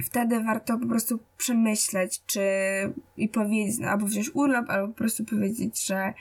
wtedy 0.03 0.43
warto 0.43 0.79
po 0.79 0.85
prostu 0.87 1.19
przemyśleć, 1.37 2.21
czy 2.25 2.41
i 3.17 3.29
powiedzieć, 3.29 3.79
no, 3.79 3.87
albo 3.87 4.05
wziąć 4.05 4.31
urlop, 4.33 4.69
albo 4.69 4.87
po 4.87 4.97
prostu 4.97 5.25
powiedzieć, 5.25 5.85
że 5.85 6.13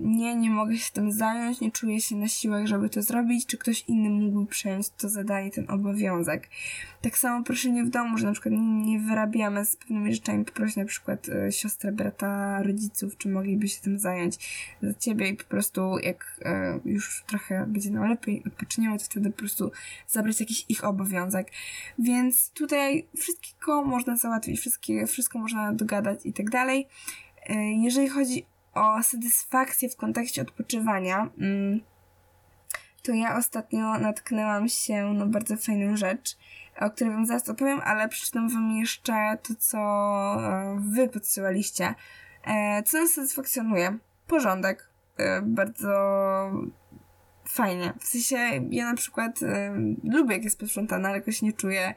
nie, 0.00 0.34
nie 0.34 0.50
mogę 0.50 0.76
się 0.76 0.92
tym 0.92 1.12
zająć, 1.12 1.60
nie 1.60 1.72
czuję 1.72 2.00
się 2.00 2.16
na 2.16 2.28
siłach, 2.28 2.66
żeby 2.66 2.88
to 2.88 3.02
zrobić, 3.02 3.46
czy 3.46 3.58
ktoś 3.58 3.84
inny 3.88 4.10
mógłby 4.10 4.46
przejąć 4.46 4.88
to 4.88 5.08
zadanie, 5.08 5.50
ten 5.50 5.70
obowiązek. 5.70 6.48
Tak 7.02 7.18
samo 7.18 7.44
proszenie 7.44 7.84
w 7.84 7.90
domu, 7.90 8.18
że 8.18 8.26
na 8.26 8.32
przykład 8.32 8.54
nie 8.58 9.00
wyrabiamy 9.00 9.64
z 9.64 9.76
pewnymi 9.76 10.14
rzeczami, 10.14 10.44
poprosić 10.44 10.76
na 10.76 10.84
przykład 10.84 11.28
e, 11.28 11.52
siostrę, 11.52 11.92
brata, 11.92 12.62
rodziców, 12.62 13.16
czy 13.16 13.28
mogliby 13.28 13.68
się 13.68 13.80
tym 13.80 13.98
zająć 13.98 14.38
za 14.82 14.94
ciebie 14.94 15.28
i 15.28 15.36
po 15.36 15.44
prostu 15.44 15.98
jak 15.98 16.40
e, 16.42 16.80
już 16.84 17.24
trochę 17.26 17.66
będzie 17.66 17.90
nam 17.90 18.08
lepiej, 18.08 18.42
odpoczniemy, 18.46 18.98
to 18.98 19.04
wtedy 19.04 19.30
po 19.30 19.38
prostu 19.38 19.72
zabrać 20.08 20.40
jakiś 20.40 20.64
ich 20.68 20.84
obowiązek. 20.84 21.50
Więc 21.98 22.50
tutaj 22.50 23.06
wszystkiego 23.16 23.84
można 23.84 24.16
załatwić, 24.16 24.60
wszystkie, 24.60 25.06
wszystko 25.06 25.38
można 25.38 25.72
dogadać 25.72 26.26
i 26.26 26.32
tak 26.32 26.50
dalej. 26.50 26.88
E, 27.46 27.72
jeżeli 27.72 28.08
chodzi 28.08 28.46
o 28.74 29.02
satysfakcję 29.02 29.88
w 29.88 29.96
kontekście 29.96 30.42
odpoczywania, 30.42 31.30
mm, 31.38 31.80
to 33.02 33.12
ja 33.12 33.36
ostatnio 33.36 33.98
natknęłam 33.98 34.68
się 34.68 35.04
na 35.04 35.26
bardzo 35.26 35.56
fajną 35.56 35.96
rzecz, 35.96 36.36
o 36.80 36.90
której 36.90 37.12
wam 37.12 37.26
zaraz 37.26 37.48
opowiem, 37.48 37.80
ale 37.84 38.08
przeczytam 38.08 38.48
wam 38.48 38.70
jeszcze 38.70 39.38
to, 39.42 39.54
co 39.58 39.78
e, 39.78 40.78
wy 40.80 41.08
podsyłaliście. 41.08 41.94
E, 42.44 42.82
co 42.82 42.98
nas 42.98 43.10
satysfakcjonuje? 43.10 43.98
Porządek. 44.26 44.88
E, 45.16 45.42
bardzo 45.42 45.90
fajnie. 47.44 47.92
W 48.00 48.04
sensie 48.04 48.36
ja 48.70 48.90
na 48.90 48.96
przykład 48.96 49.40
lubię 50.04 50.34
jak 50.34 50.44
jest 50.44 50.60
posprzątane, 50.60 51.08
ale 51.08 51.18
jakoś 51.18 51.42
nie 51.42 51.52
czuję 51.52 51.94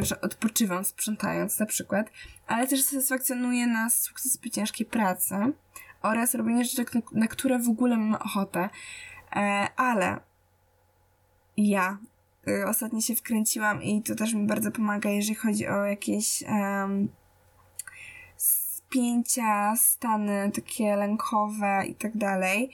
że 0.00 0.20
odpoczywam 0.20 0.84
sprzątając 0.84 1.58
na 1.58 1.66
przykład, 1.66 2.10
ale 2.46 2.66
też 2.66 2.82
satysfakcjonuje 2.82 3.66
nas 3.66 4.02
sukces 4.02 4.38
ciężkiej 4.52 4.86
pracy 4.86 5.34
oraz 6.02 6.34
robienie 6.34 6.64
rzeczy, 6.64 6.84
na 7.12 7.28
które 7.28 7.58
w 7.58 7.68
ogóle 7.68 7.96
mamy 7.96 8.18
ochotę. 8.18 8.68
E, 9.36 9.68
ale 9.76 10.20
ja 11.56 11.98
y, 12.48 12.66
ostatnio 12.66 13.00
się 13.00 13.14
wkręciłam 13.14 13.82
i 13.82 14.02
to 14.02 14.14
też 14.14 14.34
mi 14.34 14.46
bardzo 14.46 14.70
pomaga, 14.70 15.10
jeżeli 15.10 15.34
chodzi 15.34 15.68
o 15.68 15.84
jakieś 15.84 16.42
um, 16.42 17.08
spięcia, 18.36 19.76
stany 19.76 20.50
takie 20.54 20.96
lękowe 20.96 21.86
i 21.86 21.94
tak 21.94 22.16
dalej. 22.16 22.70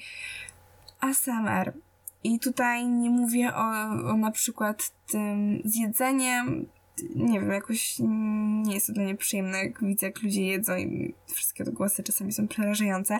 ASMR 1.01 1.73
i 2.25 2.39
tutaj 2.39 2.89
nie 2.89 3.11
mówię 3.11 3.55
o, 3.55 3.71
o 4.11 4.17
na 4.17 4.31
przykład 4.31 4.93
tym 5.07 5.63
zjedzeniem, 5.65 6.67
nie 7.17 7.41
wiem, 7.41 7.51
jakoś 7.51 7.97
nie 8.65 8.75
jest 8.75 8.87
to 8.87 8.93
dla 8.93 9.03
mnie 9.03 9.17
przyjemne, 9.17 9.59
jak 9.59 9.85
widzę, 9.85 10.07
jak 10.07 10.23
ludzie 10.23 10.47
jedzą 10.47 10.77
i 10.77 11.15
wszystkie 11.27 11.65
głosy 11.65 12.03
czasami 12.03 12.33
są 12.33 12.49
przerażające. 12.49 13.19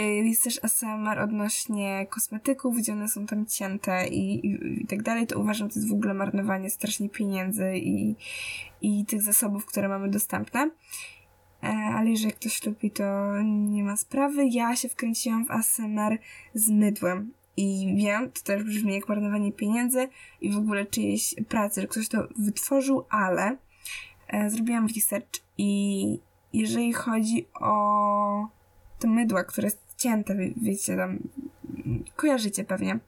Y, 0.00 0.02
jest 0.02 0.44
też 0.44 0.64
ASMR 0.64 1.18
odnośnie 1.18 2.06
kosmetyków, 2.10 2.76
gdzie 2.76 2.92
one 2.92 3.08
są 3.08 3.26
tam 3.26 3.46
cięte 3.46 4.08
i, 4.08 4.46
i, 4.46 4.82
i 4.82 4.86
tak 4.86 5.02
dalej, 5.02 5.26
to 5.26 5.40
uważam, 5.40 5.68
że 5.68 5.74
to 5.74 5.80
jest 5.80 5.90
w 5.90 5.94
ogóle 5.94 6.14
marnowanie 6.14 6.70
strasznie 6.70 7.08
pieniędzy 7.08 7.72
i, 7.76 8.16
i 8.82 9.06
tych 9.06 9.22
zasobów, 9.22 9.66
które 9.66 9.88
mamy 9.88 10.08
dostępne. 10.08 10.70
E, 11.62 11.66
ale 11.68 12.10
jeżeli 12.10 12.32
ktoś 12.32 12.66
lubi, 12.66 12.90
to 12.90 13.34
nie 13.42 13.84
ma 13.84 13.96
sprawy. 13.96 14.46
Ja 14.46 14.76
się 14.76 14.88
wkręciłam 14.88 15.46
w 15.46 15.50
ASMR 15.50 16.18
z 16.54 16.68
mydłem. 16.68 17.32
I 17.56 17.94
wiem, 17.96 18.30
to 18.30 18.40
też 18.40 18.62
brzmi 18.62 18.94
jak 18.94 19.08
marnowanie 19.08 19.52
pieniędzy 19.52 20.08
i 20.40 20.52
w 20.52 20.56
ogóle 20.56 20.86
czyjejś 20.86 21.34
pracy, 21.48 21.80
że 21.80 21.86
ktoś 21.86 22.08
to 22.08 22.28
wytworzył, 22.38 23.06
ale 23.10 23.56
e, 24.28 24.50
zrobiłam 24.50 24.86
research 24.86 25.40
i 25.58 26.18
jeżeli 26.52 26.92
chodzi 26.92 27.46
o 27.60 28.48
te 28.98 29.08
mydła, 29.08 29.44
które 29.44 29.66
jest 29.66 29.80
cięte, 29.96 30.36
wie, 30.36 30.50
wiecie, 30.56 30.96
tam 30.96 31.18
kojarzycie 32.16 32.64
pewnie, 32.64 32.98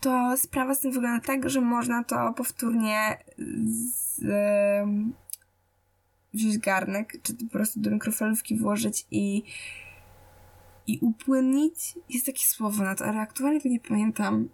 to 0.00 0.36
sprawa 0.36 0.74
z 0.74 0.80
tym 0.80 0.92
wygląda 0.92 1.26
tak, 1.26 1.50
że 1.50 1.60
można 1.60 2.04
to 2.04 2.32
powtórnie 2.32 3.18
z, 3.66 4.22
e, 4.24 4.86
wziąć 6.34 6.58
garnek, 6.58 7.22
czy 7.22 7.34
po 7.34 7.46
prostu 7.52 7.80
do 7.80 7.90
mikrofalówki 7.90 8.56
włożyć 8.56 9.06
i 9.10 9.42
i 10.88 10.98
upłynnić 11.02 11.94
jest 12.08 12.26
takie 12.26 12.44
słowo 12.44 12.84
na 12.84 12.94
to, 12.94 13.04
ale 13.04 13.20
aktualnie 13.20 13.60
to 13.60 13.68
nie 13.68 13.80
pamiętam. 13.80 14.48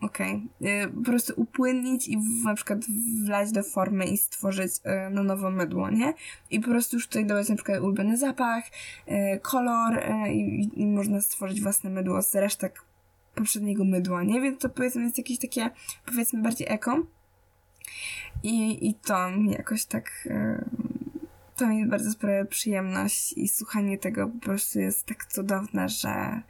Okej. 0.00 0.48
Okay. 0.60 0.92
Po 0.92 1.10
prostu 1.10 1.32
upłynnić 1.36 2.08
i 2.08 2.18
w, 2.18 2.44
na 2.44 2.54
przykład 2.54 2.78
wlać 3.24 3.52
do 3.52 3.62
formy 3.62 4.04
i 4.04 4.18
stworzyć 4.18 4.72
y, 4.72 5.10
na 5.10 5.22
nowo 5.22 5.50
mydło, 5.50 5.90
nie? 5.90 6.14
I 6.50 6.60
po 6.60 6.68
prostu 6.68 6.96
już 6.96 7.06
tutaj 7.06 7.26
dodać 7.26 7.48
na 7.48 7.54
przykład 7.54 7.80
ulubiony 7.80 8.16
zapach, 8.16 8.64
y, 9.08 9.40
kolor 9.42 10.02
i, 10.32 10.68
i 10.74 10.86
można 10.86 11.20
stworzyć 11.20 11.62
własne 11.62 11.90
mydło 11.90 12.22
z 12.22 12.34
resztek 12.34 12.84
poprzedniego 13.34 13.84
mydła, 13.84 14.22
nie? 14.22 14.40
Więc 14.40 14.60
to 14.60 14.68
powiedzmy 14.68 15.02
jest 15.02 15.18
jakieś 15.18 15.38
takie, 15.38 15.70
powiedzmy 16.06 16.42
bardziej 16.42 16.66
eko. 16.70 17.06
I, 18.42 18.88
i 18.88 18.94
to 18.94 19.30
mi 19.30 19.50
jakoś 19.50 19.84
tak 19.84 20.28
to 21.58 21.66
mi 21.66 21.86
bardzo 21.86 22.10
sprawia 22.10 22.44
przyjemność 22.44 23.32
i 23.32 23.48
słuchanie 23.48 23.98
tego 23.98 24.28
po 24.28 24.38
prostu 24.38 24.78
jest 24.78 25.06
tak 25.06 25.26
cudowne, 25.26 25.88
że, 25.88 26.42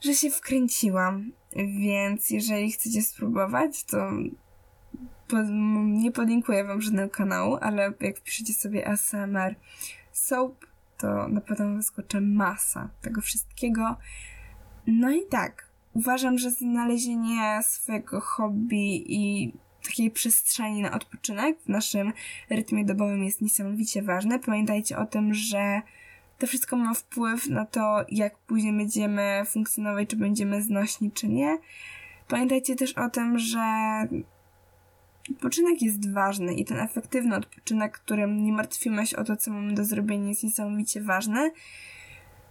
że 0.00 0.14
się 0.14 0.30
wkręciłam. 0.30 1.32
Więc 1.56 2.30
jeżeli 2.30 2.72
chcecie 2.72 3.02
spróbować, 3.02 3.84
to 3.84 4.10
nie 5.84 6.12
podlinkuję 6.12 6.64
wam 6.64 6.82
żadnego 6.82 7.10
kanału, 7.10 7.58
ale 7.60 7.92
jak 8.00 8.18
wpiszecie 8.18 8.52
sobie 8.52 8.88
ASMR 8.88 9.54
Soap, 10.12 10.66
to 10.98 11.28
na 11.28 11.40
pewno 11.40 11.74
wyskoczy 11.74 12.20
masa 12.20 12.90
tego 13.02 13.20
wszystkiego. 13.20 13.96
No 14.86 15.10
i 15.10 15.26
tak, 15.26 15.68
uważam, 15.94 16.38
że 16.38 16.50
znalezienie 16.50 17.60
swojego 17.62 18.20
hobby 18.20 19.04
i 19.14 19.52
takiej 19.84 20.10
przestrzeni 20.10 20.82
na 20.82 20.92
odpoczynek 20.92 21.58
w 21.60 21.68
naszym 21.68 22.12
rytmie 22.50 22.84
dobowym 22.84 23.24
jest 23.24 23.40
niesamowicie 23.40 24.02
ważne. 24.02 24.38
Pamiętajcie 24.38 24.98
o 24.98 25.06
tym, 25.06 25.34
że 25.34 25.82
to 26.38 26.46
wszystko 26.46 26.76
ma 26.76 26.94
wpływ 26.94 27.46
na 27.48 27.66
to, 27.66 28.04
jak 28.08 28.38
później 28.38 28.72
będziemy 28.72 29.42
funkcjonować, 29.46 30.08
czy 30.08 30.16
będziemy 30.16 30.62
znośni, 30.62 31.12
czy 31.12 31.28
nie. 31.28 31.58
Pamiętajcie 32.28 32.76
też 32.76 32.92
o 32.92 33.10
tym, 33.10 33.38
że 33.38 33.58
odpoczynek 35.30 35.82
jest 35.82 36.12
ważny 36.12 36.54
i 36.54 36.64
ten 36.64 36.78
efektywny 36.78 37.36
odpoczynek, 37.36 37.98
którym 37.98 38.44
nie 38.44 38.52
martwimy 38.52 39.06
się 39.06 39.16
o 39.16 39.24
to, 39.24 39.36
co 39.36 39.50
mamy 39.50 39.74
do 39.74 39.84
zrobienia, 39.84 40.28
jest 40.28 40.44
niesamowicie 40.44 41.00
ważny. 41.00 41.50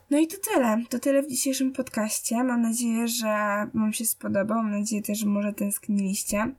No 0.10 0.20
i 0.20 0.28
to 0.28 0.38
tyle. 0.54 0.84
To 0.90 1.00
tyle 1.00 1.24
w 1.24 1.30
dzisiejszym 1.30 1.72
podcaście. 1.72 2.44
Mam 2.44 2.62
nadzieję, 2.62 3.08
że 3.08 3.28
Wam 3.74 3.94
się 3.94 4.06
spodobał. 4.06 4.64
Mam 4.64 4.72
nadzieję 4.72 5.02
też, 5.02 5.20
że 5.20 5.26
może 5.26 5.54
tęskniliście. 5.54 6.52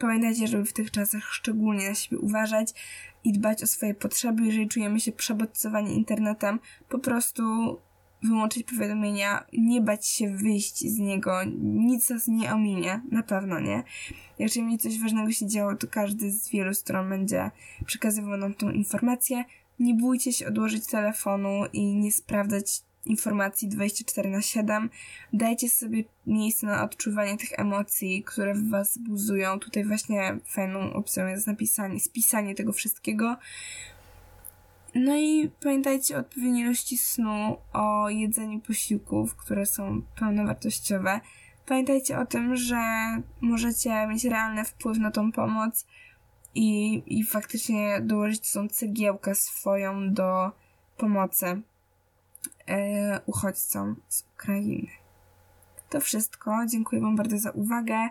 Pamiętajcie, 0.00 0.46
żeby 0.46 0.64
w 0.64 0.72
tych 0.72 0.90
czasach 0.90 1.24
szczególnie 1.24 1.88
na 1.88 1.94
siebie 1.94 2.18
uważać 2.18 2.74
i 3.24 3.32
dbać 3.32 3.62
o 3.62 3.66
swoje 3.66 3.94
potrzeby. 3.94 4.46
Jeżeli 4.46 4.68
czujemy 4.68 5.00
się 5.00 5.12
przebodźcowani 5.12 5.96
internetem, 5.96 6.58
po 6.88 6.98
prostu 6.98 7.42
wyłączyć 8.22 8.62
powiadomienia, 8.62 9.44
nie 9.52 9.80
bać 9.80 10.06
się 10.06 10.36
wyjść 10.36 10.78
z 10.78 10.98
niego, 10.98 11.40
nic 11.62 12.10
nas 12.10 12.28
nie 12.28 12.52
ominie, 12.54 13.02
na 13.10 13.22
pewno 13.22 13.60
nie. 13.60 13.82
Jeżeli 14.38 14.66
mi 14.66 14.78
coś 14.78 15.00
ważnego 15.00 15.32
się 15.32 15.46
działo, 15.46 15.76
to 15.76 15.86
każdy 15.86 16.30
z 16.30 16.48
wielu 16.48 16.74
stron 16.74 17.08
będzie 17.08 17.50
przekazywał 17.86 18.36
nam 18.36 18.54
tą 18.54 18.70
informację. 18.70 19.44
Nie 19.78 19.94
bójcie 19.94 20.32
się 20.32 20.46
odłożyć 20.46 20.86
telefonu 20.86 21.64
i 21.72 21.94
nie 21.94 22.12
sprawdzać 22.12 22.82
informacji 23.06 23.68
24 23.68 24.30
na 24.30 24.42
7. 24.42 24.90
Dajcie 25.32 25.68
sobie 25.68 26.04
miejsce 26.26 26.66
na 26.66 26.84
odczuwanie 26.84 27.36
tych 27.36 27.58
emocji, 27.58 28.22
które 28.22 28.54
w 28.54 28.70
was 28.70 28.98
buzują. 28.98 29.58
Tutaj 29.58 29.84
właśnie 29.84 30.38
fajną 30.46 30.92
opcją 30.92 31.26
jest 31.26 31.46
napisanie, 31.46 32.00
spisanie 32.00 32.54
tego 32.54 32.72
wszystkiego. 32.72 33.36
No 34.94 35.16
i 35.16 35.50
pamiętajcie 35.62 36.16
o 36.16 36.20
odpowiedniej 36.20 36.64
ilości 36.64 36.98
snu, 36.98 37.56
o 37.72 38.08
jedzeniu 38.08 38.60
posiłków, 38.60 39.36
które 39.36 39.66
są 39.66 40.02
pełnowartościowe. 40.18 41.20
Pamiętajcie 41.66 42.18
o 42.18 42.26
tym, 42.26 42.56
że 42.56 42.76
możecie 43.40 44.06
mieć 44.06 44.24
realny 44.24 44.64
wpływ 44.64 44.98
na 44.98 45.10
tą 45.10 45.32
pomoc 45.32 45.86
i, 46.54 47.02
i 47.06 47.24
faktycznie 47.24 48.00
dołożyć 48.00 48.52
tą 48.52 48.68
cegiełkę 48.68 49.34
swoją 49.34 50.14
do 50.14 50.50
pomocy 50.96 51.62
uchodźcom 53.26 53.96
z 54.08 54.24
Ukrainy. 54.34 54.88
To 55.90 56.00
wszystko. 56.00 56.66
Dziękuję 56.66 57.02
Wam 57.02 57.16
bardzo 57.16 57.38
za 57.38 57.50
uwagę. 57.50 58.08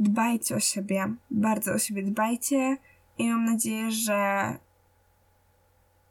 Dbajcie 0.00 0.56
o 0.56 0.60
siebie, 0.60 1.14
bardzo 1.30 1.72
o 1.72 1.78
siebie 1.78 2.02
dbajcie 2.02 2.76
i 3.18 3.28
mam 3.30 3.44
nadzieję, 3.44 3.90
że 3.90 4.54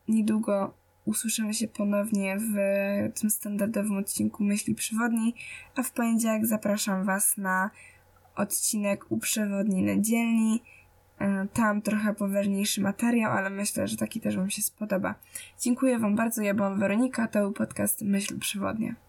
niedługo 0.08 0.74
usłyszymy 1.06 1.54
się 1.54 1.68
ponownie 1.68 2.38
w 2.38 2.54
tym 3.20 3.30
standardowym 3.30 3.98
odcinku 3.98 4.44
Myśli 4.44 4.76
Przewodni, 4.76 5.36
a 5.76 5.84
w 5.84 5.92
poniedziałek 5.92 6.46
zapraszam 6.46 7.06
Was 7.06 7.38
na 7.38 7.70
odcinek 8.36 9.12
u 9.12 9.18
Przewodni 9.18 9.84
na 9.84 10.02
dzielni. 10.02 10.64
E, 11.20 11.48
tam 11.54 11.82
trochę 11.82 12.14
poważniejszy 12.14 12.82
materiał, 12.82 13.32
ale 13.32 13.50
myślę, 13.50 13.88
że 13.88 13.98
taki 13.98 14.22
też 14.22 14.38
Wam 14.38 14.50
się 14.50 14.62
spodoba. 14.62 15.16
Dziękuję 15.60 16.00
Wam 16.00 16.16
bardzo, 16.16 16.42
ja 16.42 16.54
byłam 16.54 16.80
Weronika, 16.80 17.28
to 17.28 17.40
był 17.40 17.52
podcast 17.52 18.02
Myśl 18.02 18.40
Przewodnia. 18.40 19.07